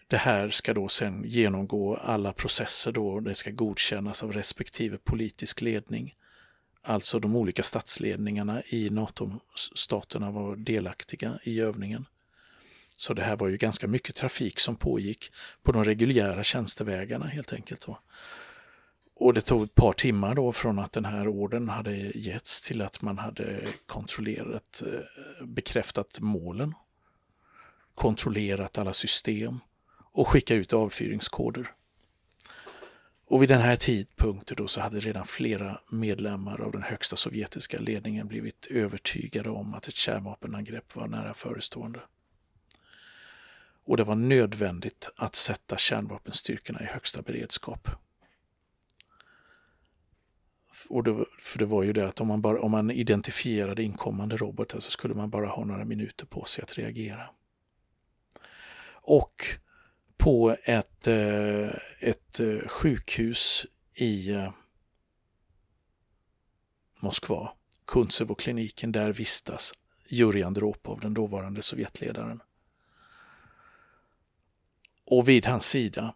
Det 0.08 0.16
här 0.16 0.50
ska 0.50 0.74
då 0.74 0.88
sen 0.88 1.24
genomgå 1.24 1.96
alla 1.96 2.32
processer 2.32 2.92
då 2.92 3.20
det 3.20 3.34
ska 3.34 3.50
godkännas 3.50 4.22
av 4.22 4.32
respektive 4.32 4.98
politisk 4.98 5.60
ledning. 5.60 6.14
Alltså 6.86 7.18
de 7.18 7.36
olika 7.36 7.62
statsledningarna 7.62 8.62
i 8.66 8.90
NATO-staterna 8.90 10.30
var 10.30 10.56
delaktiga 10.56 11.38
i 11.42 11.60
övningen. 11.60 12.06
Så 12.96 13.14
det 13.14 13.22
här 13.22 13.36
var 13.36 13.48
ju 13.48 13.56
ganska 13.56 13.86
mycket 13.86 14.16
trafik 14.16 14.60
som 14.60 14.76
pågick 14.76 15.32
på 15.62 15.72
de 15.72 15.84
reguljära 15.84 16.42
tjänstevägarna 16.42 17.26
helt 17.26 17.52
enkelt. 17.52 17.86
Då. 17.86 17.98
Och 19.14 19.34
det 19.34 19.40
tog 19.40 19.64
ett 19.64 19.74
par 19.74 19.92
timmar 19.92 20.34
då 20.34 20.52
från 20.52 20.78
att 20.78 20.92
den 20.92 21.04
här 21.04 21.28
orden 21.28 21.68
hade 21.68 21.96
getts 21.96 22.62
till 22.62 22.82
att 22.82 23.02
man 23.02 23.18
hade 23.18 23.66
kontrollerat, 23.86 24.82
eh, 24.86 25.46
bekräftat 25.46 26.20
målen, 26.20 26.74
kontrollerat 27.94 28.78
alla 28.78 28.92
system 28.92 29.60
och 30.12 30.28
skickat 30.28 30.54
ut 30.54 30.72
avfyringskoder. 30.72 31.70
Och 33.34 33.42
vid 33.42 33.48
den 33.48 33.60
här 33.60 33.76
tidpunkten 33.76 34.56
då 34.56 34.68
så 34.68 34.80
hade 34.80 35.00
redan 35.00 35.24
flera 35.24 35.80
medlemmar 35.90 36.60
av 36.60 36.72
den 36.72 36.82
högsta 36.82 37.16
sovjetiska 37.16 37.78
ledningen 37.78 38.28
blivit 38.28 38.66
övertygade 38.66 39.50
om 39.50 39.74
att 39.74 39.88
ett 39.88 39.94
kärnvapenangrepp 39.94 40.96
var 40.96 41.08
nära 41.08 41.34
förestående 41.34 42.00
och 43.84 43.96
det 43.96 44.04
var 44.04 44.14
nödvändigt 44.14 45.10
att 45.16 45.34
sätta 45.34 45.76
kärnvapenstyrkorna 45.76 46.82
i 46.82 46.84
högsta 46.84 47.22
beredskap. 47.22 47.88
Och 50.88 51.04
det, 51.04 51.24
för 51.38 51.58
det 51.58 51.66
var 51.66 51.82
ju 51.82 51.92
det 51.92 52.08
att 52.08 52.20
om 52.20 52.28
man, 52.28 52.42
bara, 52.42 52.60
om 52.60 52.70
man 52.70 52.90
identifierade 52.90 53.82
inkommande 53.82 54.36
robotar 54.36 54.80
så 54.80 54.90
skulle 54.90 55.14
man 55.14 55.30
bara 55.30 55.46
ha 55.46 55.64
några 55.64 55.84
minuter 55.84 56.26
på 56.26 56.44
sig 56.44 56.62
att 56.62 56.78
reagera. 56.78 57.30
Och 58.92 59.58
på 60.16 60.56
ett, 60.64 61.06
eh, 61.06 61.68
ett 62.00 62.40
eh, 62.40 62.68
sjukhus 62.68 63.66
i 63.94 64.30
eh, 64.30 64.52
Moskva, 67.00 67.52
Kuntsevokliniken, 67.86 68.92
där 68.92 69.12
vistas 69.12 69.72
Jurij 70.08 70.42
Andropov, 70.42 71.00
den 71.00 71.14
dåvarande 71.14 71.62
Sovjetledaren. 71.62 72.42
Och 75.04 75.28
vid 75.28 75.46
hans 75.46 75.66
sida 75.66 76.14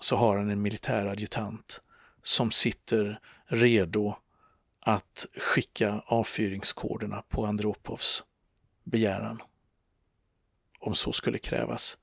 så 0.00 0.16
har 0.16 0.36
han 0.36 0.50
en 0.50 0.62
militär 0.62 1.06
adjutant 1.06 1.82
som 2.22 2.50
sitter 2.50 3.20
redo 3.44 4.16
att 4.80 5.26
skicka 5.36 6.02
avfyringskoderna 6.06 7.22
på 7.28 7.46
Andropovs 7.46 8.24
begäran. 8.84 9.42
Om 10.78 10.94
så 10.94 11.12
skulle 11.12 11.38
krävas. 11.38 11.98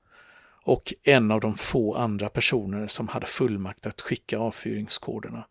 Och 0.70 0.94
en 1.02 1.30
av 1.30 1.40
de 1.40 1.56
få 1.56 1.94
andra 1.94 2.28
personer 2.28 2.86
som 2.86 3.08
hade 3.08 3.26
fullmakt 3.26 3.86
att 3.86 4.00
skicka 4.00 4.38
avfyringskoderna 4.38 5.46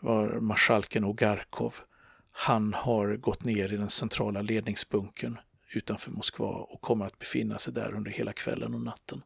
var 0.00 0.40
marskalken 0.40 1.04
Ogarkov. 1.04 1.74
Han 2.32 2.74
har 2.74 3.16
gått 3.16 3.44
ner 3.44 3.72
i 3.72 3.76
den 3.76 3.90
centrala 3.90 4.42
ledningsbunkern 4.42 5.38
utanför 5.74 6.10
Moskva 6.10 6.46
och 6.48 6.80
kommer 6.80 7.06
att 7.06 7.18
befinna 7.18 7.58
sig 7.58 7.74
där 7.74 7.94
under 7.94 8.10
hela 8.10 8.32
kvällen 8.32 8.74
och 8.74 8.80
natten. 8.80 9.22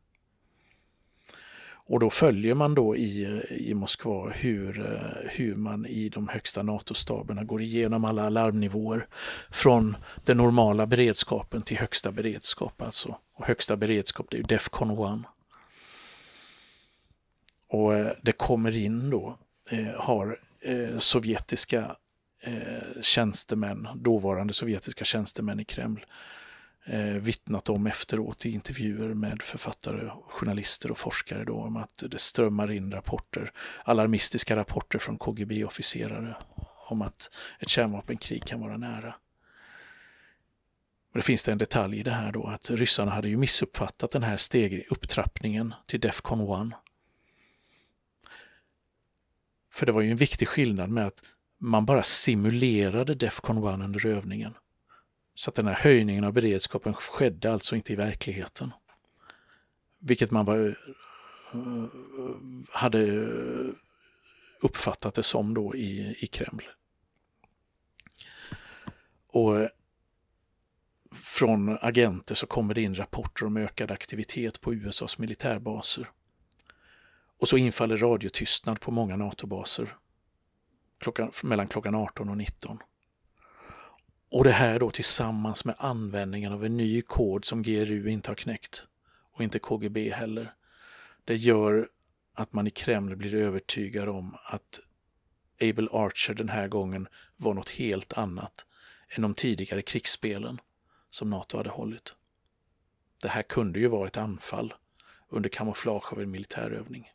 Och 1.92 2.00
då 2.00 2.11
följer 2.11 2.54
man 2.54 2.75
då 2.75 2.96
i, 2.96 3.42
i 3.50 3.75
Moskva 3.75 4.30
hur, 4.30 4.78
eh, 4.78 5.30
hur 5.30 5.54
man 5.54 5.87
i 5.87 6.08
de 6.08 6.28
högsta 6.28 6.62
NATO-staberna 6.62 7.44
går 7.44 7.62
igenom 7.62 8.04
alla 8.04 8.26
alarmnivåer 8.26 9.06
från 9.50 9.96
den 10.25 10.37
normala 10.37 10.87
beredskapen 10.87 11.62
till 11.62 11.76
högsta 11.76 12.12
beredskap. 12.12 12.82
Alltså. 12.82 13.16
Och 13.34 13.44
högsta 13.46 13.76
beredskap 13.76 14.26
det 14.30 14.37
är 14.37 14.38
ju 14.38 14.44
Defcon 14.44 14.90
1. 14.90 15.26
Och 17.68 17.94
eh, 17.94 18.12
det 18.22 18.32
kommer 18.32 18.76
in 18.76 19.11
då, 19.11 19.38
eh, 19.70 19.94
har 19.96 20.38
eh, 20.61 20.99
sovjetiska 20.99 21.96
eh, 22.42 23.02
tjänstemän, 23.02 23.88
dåvarande 23.94 24.52
sovjetiska 24.52 25.04
tjänstemän 25.04 25.61
i 25.61 25.64
Kreml, 25.64 26.04
eh, 26.84 27.00
vittnat 27.00 27.68
om 27.68 27.86
efteråt 27.86 28.46
i 28.46 28.50
intervjuer 28.50 29.14
med 29.14 29.42
författare, 29.42 30.10
journalister 30.28 30.90
och 30.90 30.98
forskare 30.98 31.44
då, 31.44 31.54
om 31.54 31.76
att 31.76 32.02
det 32.06 32.18
strömmar 32.18 32.70
in 32.70 32.92
rapporter, 32.92 33.52
alarmistiska 33.84 34.56
rapporter 34.56 34.98
från 34.98 35.18
KGB-officerare 35.18 36.36
om 36.88 37.02
att 37.02 37.30
ett 37.58 37.68
kärnvapenkrig 37.68 38.44
kan 38.44 38.60
vara 38.60 38.76
nära. 38.76 39.14
Och 41.12 41.18
det 41.18 41.22
finns 41.22 41.44
det 41.44 41.52
en 41.52 41.58
detalj 41.58 41.98
i 41.98 42.02
det 42.02 42.10
här 42.10 42.32
då 42.32 42.46
att 42.46 42.70
ryssarna 42.70 43.10
hade 43.10 43.28
ju 43.28 43.36
missuppfattat 43.36 44.10
den 44.10 44.22
här 44.22 44.36
steg 44.36 44.86
upptrappningen 44.90 45.74
till 45.86 46.00
Defcon 46.00 46.72
1. 46.72 46.78
För 49.72 49.86
det 49.86 49.92
var 49.92 50.00
ju 50.00 50.10
en 50.10 50.16
viktig 50.16 50.48
skillnad 50.48 50.90
med 50.90 51.06
att 51.06 51.22
man 51.58 51.86
bara 51.86 52.02
simulerade 52.02 53.14
Defcon 53.14 53.58
1 53.58 53.84
under 53.84 54.06
övningen. 54.06 54.54
Så 55.34 55.50
att 55.50 55.54
den 55.54 55.66
här 55.66 55.74
höjningen 55.74 56.24
av 56.24 56.32
beredskapen 56.32 56.94
skedde 56.94 57.52
alltså 57.52 57.76
inte 57.76 57.92
i 57.92 57.96
verkligheten. 57.96 58.72
Vilket 59.98 60.30
man 60.30 60.44
var, 60.44 60.58
eh, 60.58 60.74
eh, 61.54 61.88
hade 62.70 63.06
eh, 63.06 63.74
uppfattat 64.60 65.14
det 65.14 65.22
som 65.22 65.54
då 65.54 65.76
i, 65.76 66.16
i 66.20 66.26
Kreml. 66.26 66.62
Och 69.26 69.68
från 71.12 71.78
agenter 71.80 72.34
så 72.34 72.46
kommer 72.46 72.74
det 72.74 72.82
in 72.82 72.94
rapporter 72.94 73.46
om 73.46 73.56
ökad 73.56 73.90
aktivitet 73.90 74.60
på 74.60 74.74
USAs 74.74 75.18
militärbaser. 75.18 76.10
Och 77.38 77.48
så 77.48 77.56
infaller 77.56 77.96
radiotystnad 77.96 78.80
på 78.80 78.90
många 78.90 79.16
NATO-baser 79.16 79.96
klockan, 81.02 81.30
mellan 81.42 81.68
klockan 81.68 81.94
18 81.94 82.28
och 82.28 82.36
19. 82.36 82.78
Och 84.32 84.44
det 84.44 84.52
här 84.52 84.78
då 84.78 84.90
tillsammans 84.90 85.64
med 85.64 85.74
användningen 85.78 86.52
av 86.52 86.64
en 86.64 86.76
ny 86.76 87.02
kod 87.02 87.44
som 87.44 87.62
GRU 87.62 88.08
inte 88.08 88.30
har 88.30 88.34
knäckt 88.34 88.86
och 89.32 89.42
inte 89.42 89.58
KGB 89.58 90.10
heller. 90.10 90.54
Det 91.24 91.36
gör 91.36 91.88
att 92.34 92.52
man 92.52 92.66
i 92.66 92.70
Kreml 92.70 93.16
blir 93.16 93.34
övertygad 93.34 94.08
om 94.08 94.36
att 94.44 94.80
Abel 95.60 95.88
Archer 95.92 96.34
den 96.34 96.48
här 96.48 96.68
gången 96.68 97.08
var 97.36 97.54
något 97.54 97.70
helt 97.70 98.12
annat 98.12 98.66
än 99.08 99.22
de 99.22 99.34
tidigare 99.34 99.82
krigsspelen 99.82 100.60
som 101.10 101.30
NATO 101.30 101.56
hade 101.56 101.70
hållit. 101.70 102.14
Det 103.22 103.28
här 103.28 103.42
kunde 103.42 103.80
ju 103.80 103.88
vara 103.88 104.06
ett 104.06 104.16
anfall 104.16 104.74
under 105.28 105.48
kamouflage 105.50 106.12
av 106.12 106.20
en 106.20 106.30
militärövning. 106.30 107.10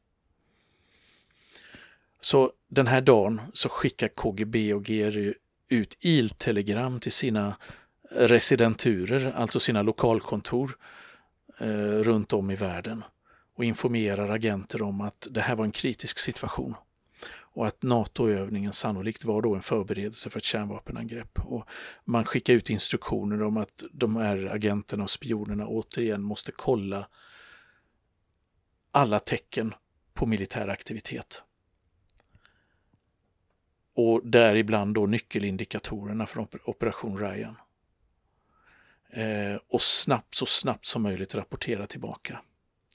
Så 2.22 2.52
den 2.68 2.88
här 2.88 3.02
dagen 3.02 3.42
så 3.54 3.70
skickar 3.70 4.08
KGB 4.08 4.74
och 4.74 4.84
GRU 4.84 5.34
ut 5.70 5.98
iltelegram 6.00 7.00
till 7.00 7.12
sina 7.12 7.56
residenturer, 8.12 9.34
alltså 9.36 9.60
sina 9.60 9.82
lokalkontor 9.82 10.78
eh, 11.60 11.68
runt 11.78 12.34
om 12.34 12.52
i 12.52 12.56
världen 12.56 13.04
och 13.56 13.64
informerar 13.64 14.30
agenter 14.30 14.82
om 14.82 15.02
att 15.02 15.28
det 15.32 15.42
här 15.42 15.56
var 15.56 15.66
en 15.66 15.72
kritisk 15.72 16.20
situation 16.20 16.76
och 17.58 17.68
att 17.68 17.84
NATO-övningen 17.84 18.74
sannolikt 18.74 19.26
var 19.26 19.42
då 19.42 19.56
en 19.56 19.62
förberedelse 19.62 20.30
för 20.30 20.40
ett 20.40 20.44
kärnvapenangrepp. 20.44 21.40
Och 21.40 21.70
man 22.06 22.26
skickar 22.26 22.54
ut 22.54 22.70
instruktioner 22.70 23.44
om 23.44 23.58
att 23.58 23.84
de 23.92 24.16
här 24.16 24.46
agenterna 24.46 25.04
och 25.04 25.10
spionerna 25.10 25.68
återigen 25.68 26.22
måste 26.22 26.52
kolla 26.52 27.08
alla 28.92 29.20
tecken 29.20 29.74
på 30.14 30.26
militär 30.26 30.68
aktivitet 30.68 31.42
och 33.98 34.22
däribland 34.24 34.96
då 34.96 35.06
nyckelindikatorerna 35.06 36.26
från 36.26 36.48
Operation 36.64 37.18
Ryan. 37.18 37.56
Eh, 39.10 39.60
och 39.68 39.82
snabbt, 39.82 40.36
så 40.36 40.46
snabbt 40.46 40.86
som 40.86 41.02
möjligt 41.02 41.36
rapportera 41.36 41.88
tillbaka 41.88 42.42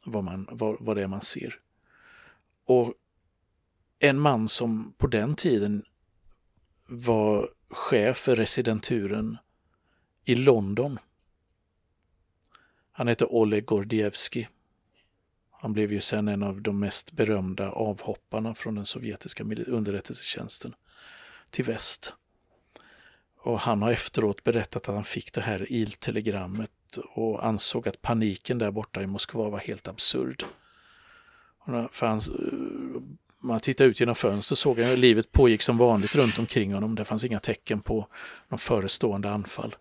vad, 0.05 0.25
man, 0.25 0.49
vad, 0.51 0.77
vad 0.81 0.97
det 0.97 1.03
är 1.03 1.07
man 1.07 1.23
ser. 1.23 1.61
Och 2.65 2.95
en 3.99 4.19
man 4.19 4.49
som 4.49 4.95
på 4.99 5.07
den 5.07 5.37
tiden 5.37 5.85
var 6.87 7.49
chef 7.69 8.17
för 8.17 8.37
residenturen 8.37 9.39
i 10.25 10.35
London. 10.35 10.99
Han 12.93 13.09
hette 13.09 13.25
Oleg 13.25 13.65
Gordievski. 13.65 14.49
Han 15.63 15.73
blev 15.73 15.93
ju 15.93 16.01
sen 16.01 16.29
en 16.29 16.43
av 16.43 16.63
de 16.63 16.81
mest 16.81 17.13
berömda 17.13 17.71
avhopparna 17.71 18.55
från 18.55 18.75
den 18.75 18.87
sovjetiska 18.87 19.45
underrättelsetjänsten 19.67 20.75
till 21.51 21.65
väst. 21.65 22.15
Och 23.37 23.61
han 23.61 23.83
har 23.83 23.93
efteråt 23.93 24.45
berättat 24.45 24.89
att 24.89 24.95
han 24.95 25.05
fick 25.05 25.33
det 25.33 25.41
här 25.41 25.73
iltelegrammet 25.73 26.71
och 27.15 27.47
ansåg 27.47 27.89
att 27.89 28.03
paniken 28.03 28.59
där 28.59 28.71
borta 28.71 29.03
i 29.03 29.07
Moskva 29.07 29.51
var 29.51 29.59
helt 29.59 29.89
absurd. 29.89 30.45
För 31.91 32.07
han, 32.07 32.19
eh, 32.19 33.03
man 33.41 33.61
tittade 33.61 33.91
ut 33.91 34.01
genom 34.01 34.15
fönstret 34.15 34.59
såg 34.59 34.81
han 34.81 34.93
att 34.93 34.99
livet 34.99 35.33
pågick 35.33 35.63
som 35.63 35.79
vanligt 35.79 36.15
runt 36.15 36.39
omkring 36.39 36.75
honom. 36.75 36.95
Det 36.95 37.05
fanns 37.05 37.25
inga 37.25 37.41
tecken 37.41 37.81
på 37.81 38.07
någon 38.49 38.59
förestående 38.59 39.31
anfall. 39.31 39.77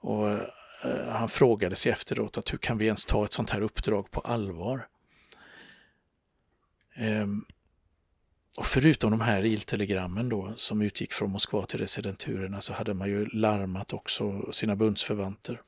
Och 0.00 0.30
eh, 0.30 0.40
Eh, 0.84 1.08
han 1.08 1.28
frågade 1.28 1.76
sig 1.76 1.92
efteråt 1.92 2.38
att 2.38 2.52
hur 2.52 2.58
kan 2.58 2.78
vi 2.78 2.86
ens 2.86 3.06
ta 3.06 3.24
ett 3.24 3.32
sånt 3.32 3.50
här 3.50 3.60
uppdrag 3.60 4.10
på 4.10 4.20
allvar? 4.20 4.88
Ehm, 6.94 7.44
och 8.56 8.66
förutom 8.66 9.10
de 9.10 9.20
här 9.20 9.44
iltelegrammen 9.44 10.28
då 10.28 10.52
som 10.56 10.82
utgick 10.82 11.12
från 11.12 11.30
Moskva 11.30 11.66
till 11.66 11.80
residenturerna 11.80 12.60
så 12.60 12.72
hade 12.72 12.94
man 12.94 13.08
ju 13.08 13.26
larmat 13.26 13.92
också 13.92 14.52
sina 14.52 14.76
bundsförvanter. 14.76 15.62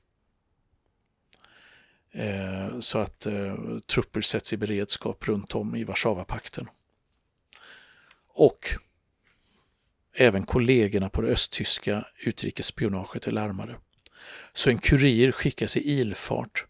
Ehm, 2.12 2.83
så 2.83 2.98
att 2.98 3.27
eh, 3.27 3.57
trupper 3.87 4.20
sätts 4.20 4.53
i 4.53 4.57
beredskap 4.57 5.29
runt 5.29 5.55
om 5.55 5.77
i 5.77 5.85
Warszawapakten. 5.85 6.68
Och 8.35 8.68
även 10.14 10.46
kollegorna 10.46 11.11
på 11.11 11.22
det 11.22 11.29
östtyska 11.29 12.07
utrikesspionaget 12.18 13.27
är 13.27 13.33
larmade. 13.33 13.77
Så 14.53 14.71
en 14.71 14.79
kurir 14.79 15.33
skickas 15.33 15.77
i 15.77 15.91
ilfart 15.91 16.67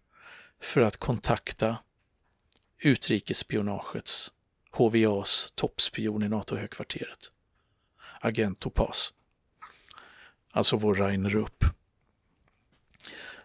för 0.61 0.81
att 0.81 0.97
kontakta 0.97 1.77
utrikesspionagets 2.79 4.33
HVAs 4.71 5.53
toppspion 5.55 6.23
i 6.23 6.29
NATO-högkvarteret. 6.29 7.31
Agent 8.21 8.61
Topaz. 8.61 9.13
Alltså 10.53 10.77
vår 10.77 10.95
Rainer 10.95 11.37
Upp. 11.37 11.65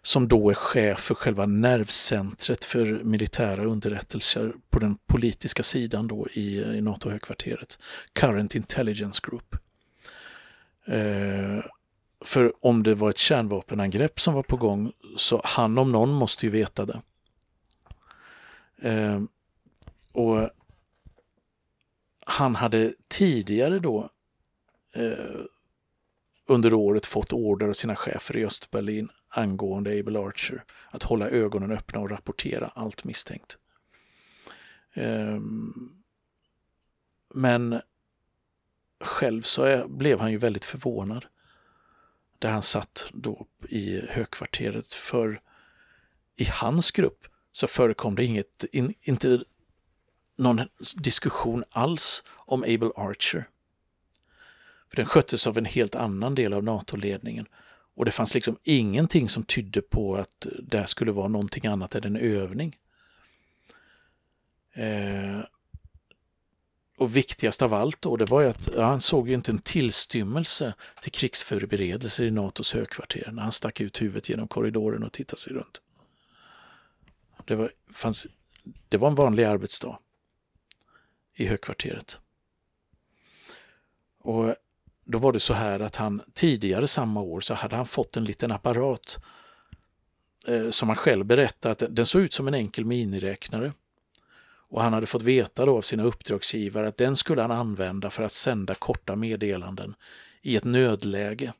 Som 0.01 0.27
då 0.27 0.49
är 0.49 0.53
chef 0.53 0.99
för 0.99 1.15
själva 1.15 1.45
nervcentret 1.45 2.65
för 2.65 2.85
militära 2.85 3.65
underrättelser 3.65 4.53
på 4.69 4.79
den 4.79 4.95
politiska 4.95 5.63
sidan 5.63 6.07
då 6.07 6.27
i, 6.33 6.57
i 6.57 6.81
NATO-högkvarteret. 6.81 7.79
Current 8.13 8.55
Intelligence 8.55 9.21
Group. 9.23 9.55
Eh, 10.85 11.65
för 12.25 12.53
om 12.65 12.83
det 12.83 12.95
var 12.95 13.09
ett 13.09 13.17
kärnvapenangrepp 13.17 14.19
som 14.19 14.33
var 14.33 14.43
på 14.43 14.57
gång 14.57 14.91
så 15.17 15.41
han 15.43 15.77
om 15.77 15.91
någon 15.91 16.09
måste 16.09 16.45
ju 16.45 16.51
veta 16.51 16.85
det. 16.85 17.01
Eh, 18.81 19.21
och 20.11 20.49
han 22.25 22.55
hade 22.55 22.93
tidigare 23.07 23.79
då 23.79 24.09
eh, 24.93 25.41
under 26.45 26.73
året 26.73 27.05
fått 27.05 27.33
order 27.33 27.67
av 27.67 27.73
sina 27.73 27.95
chefer 27.95 28.37
i 28.37 28.45
Östberlin 28.45 29.09
angående 29.29 29.99
Abel 29.99 30.15
Archer 30.15 30.63
att 30.89 31.03
hålla 31.03 31.29
ögonen 31.29 31.71
öppna 31.71 31.99
och 31.99 32.09
rapportera 32.09 32.71
allt 32.75 33.03
misstänkt. 33.03 33.57
Eh, 34.93 35.39
men 37.33 37.81
själv 38.99 39.41
så 39.41 39.63
är, 39.63 39.87
blev 39.87 40.19
han 40.19 40.31
ju 40.31 40.37
väldigt 40.37 40.65
förvånad 40.65 41.25
där 42.39 42.51
han 42.51 42.63
satt 42.63 43.05
då 43.13 43.47
i 43.69 44.01
högkvarteret 44.09 44.93
för 44.93 45.41
i 46.35 46.45
hans 46.45 46.91
grupp 46.91 47.27
så 47.51 47.67
förekom 47.67 48.15
det 48.15 48.25
inget, 48.25 48.63
in, 48.71 48.93
inte 49.01 49.43
någon 50.35 50.61
diskussion 50.95 51.63
alls 51.69 52.23
om 52.29 52.63
Abel 52.63 52.91
Archer. 52.95 53.49
För 54.89 54.95
den 54.95 55.05
sköttes 55.05 55.47
av 55.47 55.57
en 55.57 55.65
helt 55.65 55.95
annan 55.95 56.35
del 56.35 56.53
av 56.53 56.63
NATO-ledningen. 56.63 57.47
Och 57.95 58.05
det 58.05 58.11
fanns 58.11 58.33
liksom 58.33 58.57
ingenting 58.63 59.29
som 59.29 59.43
tydde 59.43 59.81
på 59.81 60.15
att 60.15 60.47
det 60.59 60.79
här 60.79 60.85
skulle 60.85 61.11
vara 61.11 61.27
någonting 61.27 61.65
annat 61.67 61.95
än 61.95 62.03
en 62.03 62.17
övning. 62.17 62.77
Eh, 64.73 65.39
och 66.97 67.17
viktigast 67.17 67.61
av 67.61 67.73
allt 67.73 68.01
då, 68.01 68.17
det 68.17 68.25
var 68.25 68.41
ju 68.41 68.47
att 68.47 68.69
ja, 68.75 68.83
han 68.83 69.01
såg 69.01 69.27
ju 69.27 69.33
inte 69.33 69.51
en 69.51 69.59
tillstymmelse 69.59 70.73
till 71.01 71.11
krigsförberedelser 71.11 72.23
i 72.23 72.31
NATOs 72.31 72.73
högkvarter 72.73 73.29
när 73.31 73.43
han 73.43 73.51
stack 73.51 73.81
ut 73.81 74.01
huvudet 74.01 74.29
genom 74.29 74.47
korridoren 74.47 75.03
och 75.03 75.13
tittade 75.13 75.41
sig 75.41 75.53
runt. 75.53 75.81
Det 77.45 77.55
var, 77.55 77.71
fanns, 77.93 78.27
det 78.89 78.97
var 78.97 79.07
en 79.07 79.15
vanlig 79.15 79.43
arbetsdag 79.43 79.99
i 81.35 81.45
högkvarteret. 81.45 82.19
Och 84.19 84.55
då 85.05 85.17
var 85.17 85.33
det 85.33 85.39
så 85.39 85.53
här 85.53 85.79
att 85.79 85.95
han 85.95 86.21
tidigare 86.33 86.87
samma 86.87 87.21
år 87.21 87.41
så 87.41 87.53
hade 87.53 87.75
han 87.75 87.85
fått 87.85 88.17
en 88.17 88.23
liten 88.23 88.51
apparat 88.51 89.19
eh, 90.47 90.69
som 90.69 90.89
han 90.89 90.95
själv 90.97 91.25
berättade 91.25 91.71
att 91.71 91.95
den 91.95 92.05
såg 92.05 92.21
ut 92.21 92.33
som 92.33 92.47
en 92.47 92.53
enkel 92.53 92.85
miniräknare. 92.85 93.73
Och 94.69 94.83
han 94.83 94.93
hade 94.93 95.07
fått 95.07 95.23
veta 95.23 95.65
då 95.65 95.77
av 95.77 95.81
sina 95.81 96.03
uppdragsgivare 96.03 96.87
att 96.87 96.97
den 96.97 97.15
skulle 97.15 97.41
han 97.41 97.51
använda 97.51 98.09
för 98.09 98.23
att 98.23 98.31
sända 98.31 98.75
korta 98.75 99.15
meddelanden 99.15 99.95
i 100.41 100.55
ett 100.55 100.63
nödläge. 100.63 101.53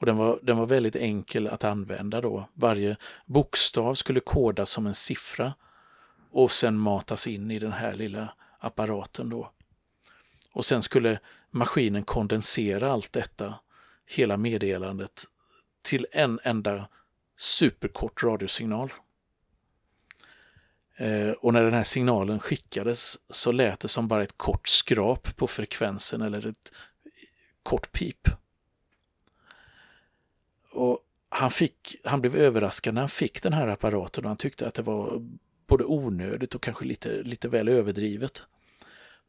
Och 0.00 0.06
den 0.06 0.16
var, 0.16 0.38
den 0.42 0.56
var 0.56 0.66
väldigt 0.66 0.96
enkel 0.96 1.46
att 1.46 1.64
använda 1.64 2.20
då. 2.20 2.48
Varje 2.54 2.96
bokstav 3.26 3.94
skulle 3.94 4.20
kodas 4.20 4.70
som 4.70 4.86
en 4.86 4.94
siffra 4.94 5.54
och 6.30 6.50
sen 6.50 6.78
matas 6.78 7.26
in 7.26 7.50
i 7.50 7.58
den 7.58 7.72
här 7.72 7.94
lilla 7.94 8.34
apparaten 8.58 9.28
då. 9.28 9.50
Och 10.52 10.66
sen 10.66 10.82
skulle 10.82 11.18
maskinen 11.50 12.04
kondensera 12.04 12.92
allt 12.92 13.12
detta, 13.12 13.54
hela 14.06 14.36
meddelandet, 14.36 15.24
till 15.82 16.06
en 16.12 16.40
enda 16.42 16.88
superkort 17.36 18.22
radiosignal. 18.22 18.92
Eh, 21.00 21.30
och 21.30 21.52
när 21.52 21.62
den 21.62 21.74
här 21.74 21.82
signalen 21.82 22.40
skickades 22.40 23.18
så 23.30 23.52
lät 23.52 23.80
det 23.80 23.88
som 23.88 24.08
bara 24.08 24.22
ett 24.22 24.38
kort 24.38 24.68
skrap 24.68 25.36
på 25.36 25.46
frekvensen 25.46 26.22
eller 26.22 26.46
ett 26.46 26.72
kort 27.62 27.92
pip. 27.92 28.28
Och 30.72 30.98
han, 31.28 31.50
fick, 31.50 31.96
han 32.04 32.20
blev 32.20 32.36
överraskad 32.36 32.94
när 32.94 33.02
han 33.02 33.08
fick 33.08 33.42
den 33.42 33.52
här 33.52 33.68
apparaten 33.68 34.24
och 34.24 34.30
han 34.30 34.36
tyckte 34.36 34.68
att 34.68 34.74
det 34.74 34.82
var 34.82 35.26
både 35.66 35.84
onödigt 35.84 36.54
och 36.54 36.62
kanske 36.62 36.84
lite, 36.84 37.22
lite 37.22 37.48
väl 37.48 37.68
överdrivet. 37.68 38.42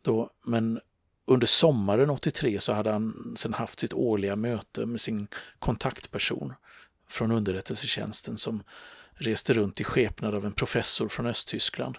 Då, 0.02 0.30
men 0.46 0.80
under 1.26 1.48
sommaren 1.48 2.10
83 2.10 2.60
så 2.60 2.74
hade 2.74 2.92
han 2.92 3.34
sedan 3.38 3.54
haft 3.54 3.80
sitt 3.80 3.94
årliga 3.94 4.36
möte 4.36 4.86
med 4.86 5.02
sin 5.02 5.28
kontaktperson 5.60 6.54
från 7.08 7.32
underrättelsetjänsten 7.32 8.38
som 8.38 8.64
reste 9.22 9.54
runt 9.54 9.82
i 9.82 9.84
skepnad 9.84 10.36
av 10.36 10.46
en 10.46 10.52
professor 10.52 11.08
från 11.08 11.26
Östtyskland. 11.26 11.98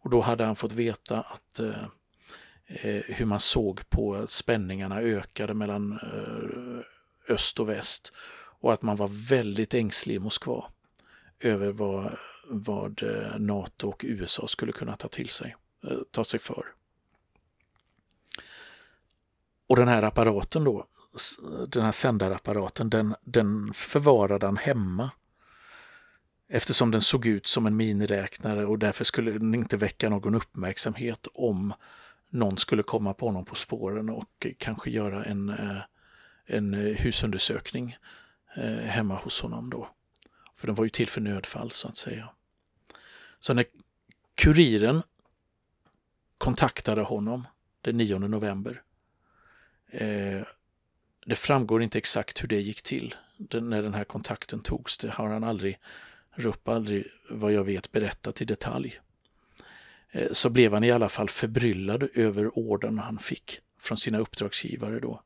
Och 0.00 0.10
då 0.10 0.20
hade 0.20 0.44
han 0.44 0.56
fått 0.56 0.72
veta 0.72 1.20
att 1.20 1.60
eh, 1.60 1.84
eh, 2.66 3.02
hur 3.06 3.26
man 3.26 3.40
såg 3.40 3.90
på 3.90 4.14
att 4.14 4.30
spänningarna 4.30 5.00
ökade 5.00 5.54
mellan 5.54 5.92
eh, 5.92 7.34
öst 7.34 7.60
och 7.60 7.68
väst 7.68 8.12
och 8.60 8.72
att 8.72 8.82
man 8.82 8.96
var 8.96 9.28
väldigt 9.28 9.74
ängslig 9.74 10.14
i 10.14 10.18
Moskva 10.18 10.64
över 11.40 11.72
vad, 11.72 12.16
vad 12.48 13.02
eh, 13.02 13.38
NATO 13.38 13.88
och 13.88 14.04
USA 14.08 14.48
skulle 14.48 14.72
kunna 14.72 14.96
ta 14.96 15.08
till 15.08 15.28
sig, 15.28 15.56
eh, 15.84 15.98
ta 16.10 16.24
sig 16.24 16.40
för. 16.40 16.64
Och 19.68 19.76
den 19.76 19.88
här 19.88 20.02
apparaten 20.02 20.64
då, 20.64 20.86
den 21.68 21.84
här 21.84 21.92
sändarapparaten, 21.92 22.90
den, 22.90 23.14
den 23.24 23.74
förvarade 23.74 24.46
han 24.46 24.56
hemma. 24.56 25.10
Eftersom 26.48 26.90
den 26.90 27.00
såg 27.00 27.26
ut 27.26 27.46
som 27.46 27.66
en 27.66 27.76
miniräknare 27.76 28.66
och 28.66 28.78
därför 28.78 29.04
skulle 29.04 29.30
den 29.30 29.54
inte 29.54 29.76
väcka 29.76 30.08
någon 30.08 30.34
uppmärksamhet 30.34 31.26
om 31.34 31.74
någon 32.30 32.58
skulle 32.58 32.82
komma 32.82 33.14
på 33.14 33.26
honom 33.26 33.44
på 33.44 33.54
spåren 33.54 34.10
och 34.10 34.46
kanske 34.58 34.90
göra 34.90 35.24
en, 35.24 35.48
eh, 35.48 35.78
en 36.46 36.74
eh, 36.74 36.96
husundersökning 36.96 37.96
eh, 38.56 38.76
hemma 38.76 39.14
hos 39.14 39.40
honom 39.40 39.70
då. 39.70 39.88
För 40.54 40.66
den 40.66 40.76
var 40.76 40.84
ju 40.84 40.90
till 40.90 41.08
för 41.08 41.20
nödfall 41.20 41.70
så 41.70 41.88
att 41.88 41.96
säga. 41.96 42.28
Så 43.38 43.54
när 43.54 43.64
kuriren 44.34 45.02
kontaktade 46.38 47.02
honom 47.02 47.46
den 47.80 47.96
9 47.96 48.18
november 48.18 48.82
det 51.26 51.36
framgår 51.36 51.82
inte 51.82 51.98
exakt 51.98 52.42
hur 52.42 52.48
det 52.48 52.60
gick 52.60 52.82
till 52.82 53.14
den, 53.36 53.70
när 53.70 53.82
den 53.82 53.94
här 53.94 54.04
kontakten 54.04 54.60
togs. 54.60 54.98
Det 54.98 55.10
har 55.10 55.28
han 55.28 55.44
aldrig, 55.44 55.78
Rupp 56.38 56.68
aldrig 56.68 57.06
vad 57.30 57.52
jag 57.52 57.64
vet 57.64 57.92
berättat 57.92 58.42
i 58.42 58.44
detalj. 58.44 59.00
Eh, 60.10 60.32
så 60.32 60.50
blev 60.50 60.72
han 60.72 60.84
i 60.84 60.90
alla 60.90 61.08
fall 61.08 61.28
förbryllad 61.28 62.08
över 62.14 62.58
orden 62.58 62.98
han 62.98 63.18
fick 63.18 63.60
från 63.80 63.98
sina 63.98 64.18
uppdragsgivare 64.18 65.00
då. 65.00 65.22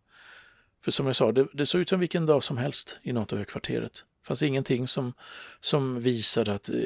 För 0.84 0.90
som 0.90 1.06
jag 1.06 1.16
sa, 1.16 1.32
det, 1.32 1.46
det 1.52 1.66
såg 1.66 1.80
ut 1.80 1.88
som 1.88 2.00
vilken 2.00 2.26
dag 2.26 2.42
som 2.42 2.58
helst 2.58 2.98
i 3.02 3.12
NATO-högkvarteret. 3.12 3.92
Det 3.92 4.26
fanns 4.26 4.42
ingenting 4.42 4.88
som, 4.88 5.12
som 5.60 6.00
visade 6.00 6.54
att 6.54 6.70
eh, 6.70 6.76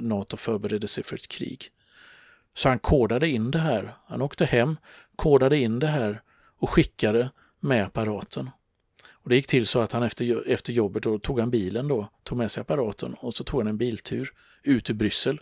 NATO 0.00 0.36
förberedde 0.36 0.88
sig 0.88 1.04
för 1.04 1.16
ett 1.16 1.28
krig. 1.28 1.70
Så 2.54 2.68
han 2.68 2.78
kodade 2.78 3.28
in 3.28 3.50
det 3.50 3.58
här. 3.58 3.94
Han 4.06 4.22
åkte 4.22 4.44
hem, 4.44 4.76
kodade 5.16 5.56
in 5.56 5.78
det 5.78 5.86
här 5.86 6.22
och 6.58 6.70
skickade 6.70 7.30
med 7.60 7.84
apparaten. 7.84 8.50
Och 9.22 9.28
Det 9.28 9.36
gick 9.36 9.46
till 9.46 9.66
så 9.66 9.80
att 9.80 9.92
han 9.92 10.02
efter, 10.02 10.48
efter 10.48 10.72
jobbet 10.72 11.02
då 11.02 11.18
tog 11.18 11.40
han 11.40 11.50
bilen 11.50 11.88
då, 11.88 12.08
tog 12.22 12.38
med 12.38 12.50
sig 12.50 12.60
apparaten 12.60 13.14
och 13.14 13.34
så 13.34 13.44
tog 13.44 13.60
han 13.60 13.66
en 13.66 13.78
biltur 13.78 14.32
ut 14.62 14.90
ur 14.90 14.94
Bryssel. 14.94 15.40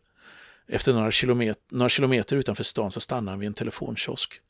Efter 0.67 0.93
några 0.93 1.11
kilometer, 1.11 1.63
några 1.71 1.89
kilometer 1.89 2.37
utanför 2.37 2.65
stan 2.65 2.91
så 2.91 3.01
stannade 3.01 3.31
han 3.31 3.41
vid 3.41 3.47
en 3.47 3.55
telefonkiosk. 3.55 4.41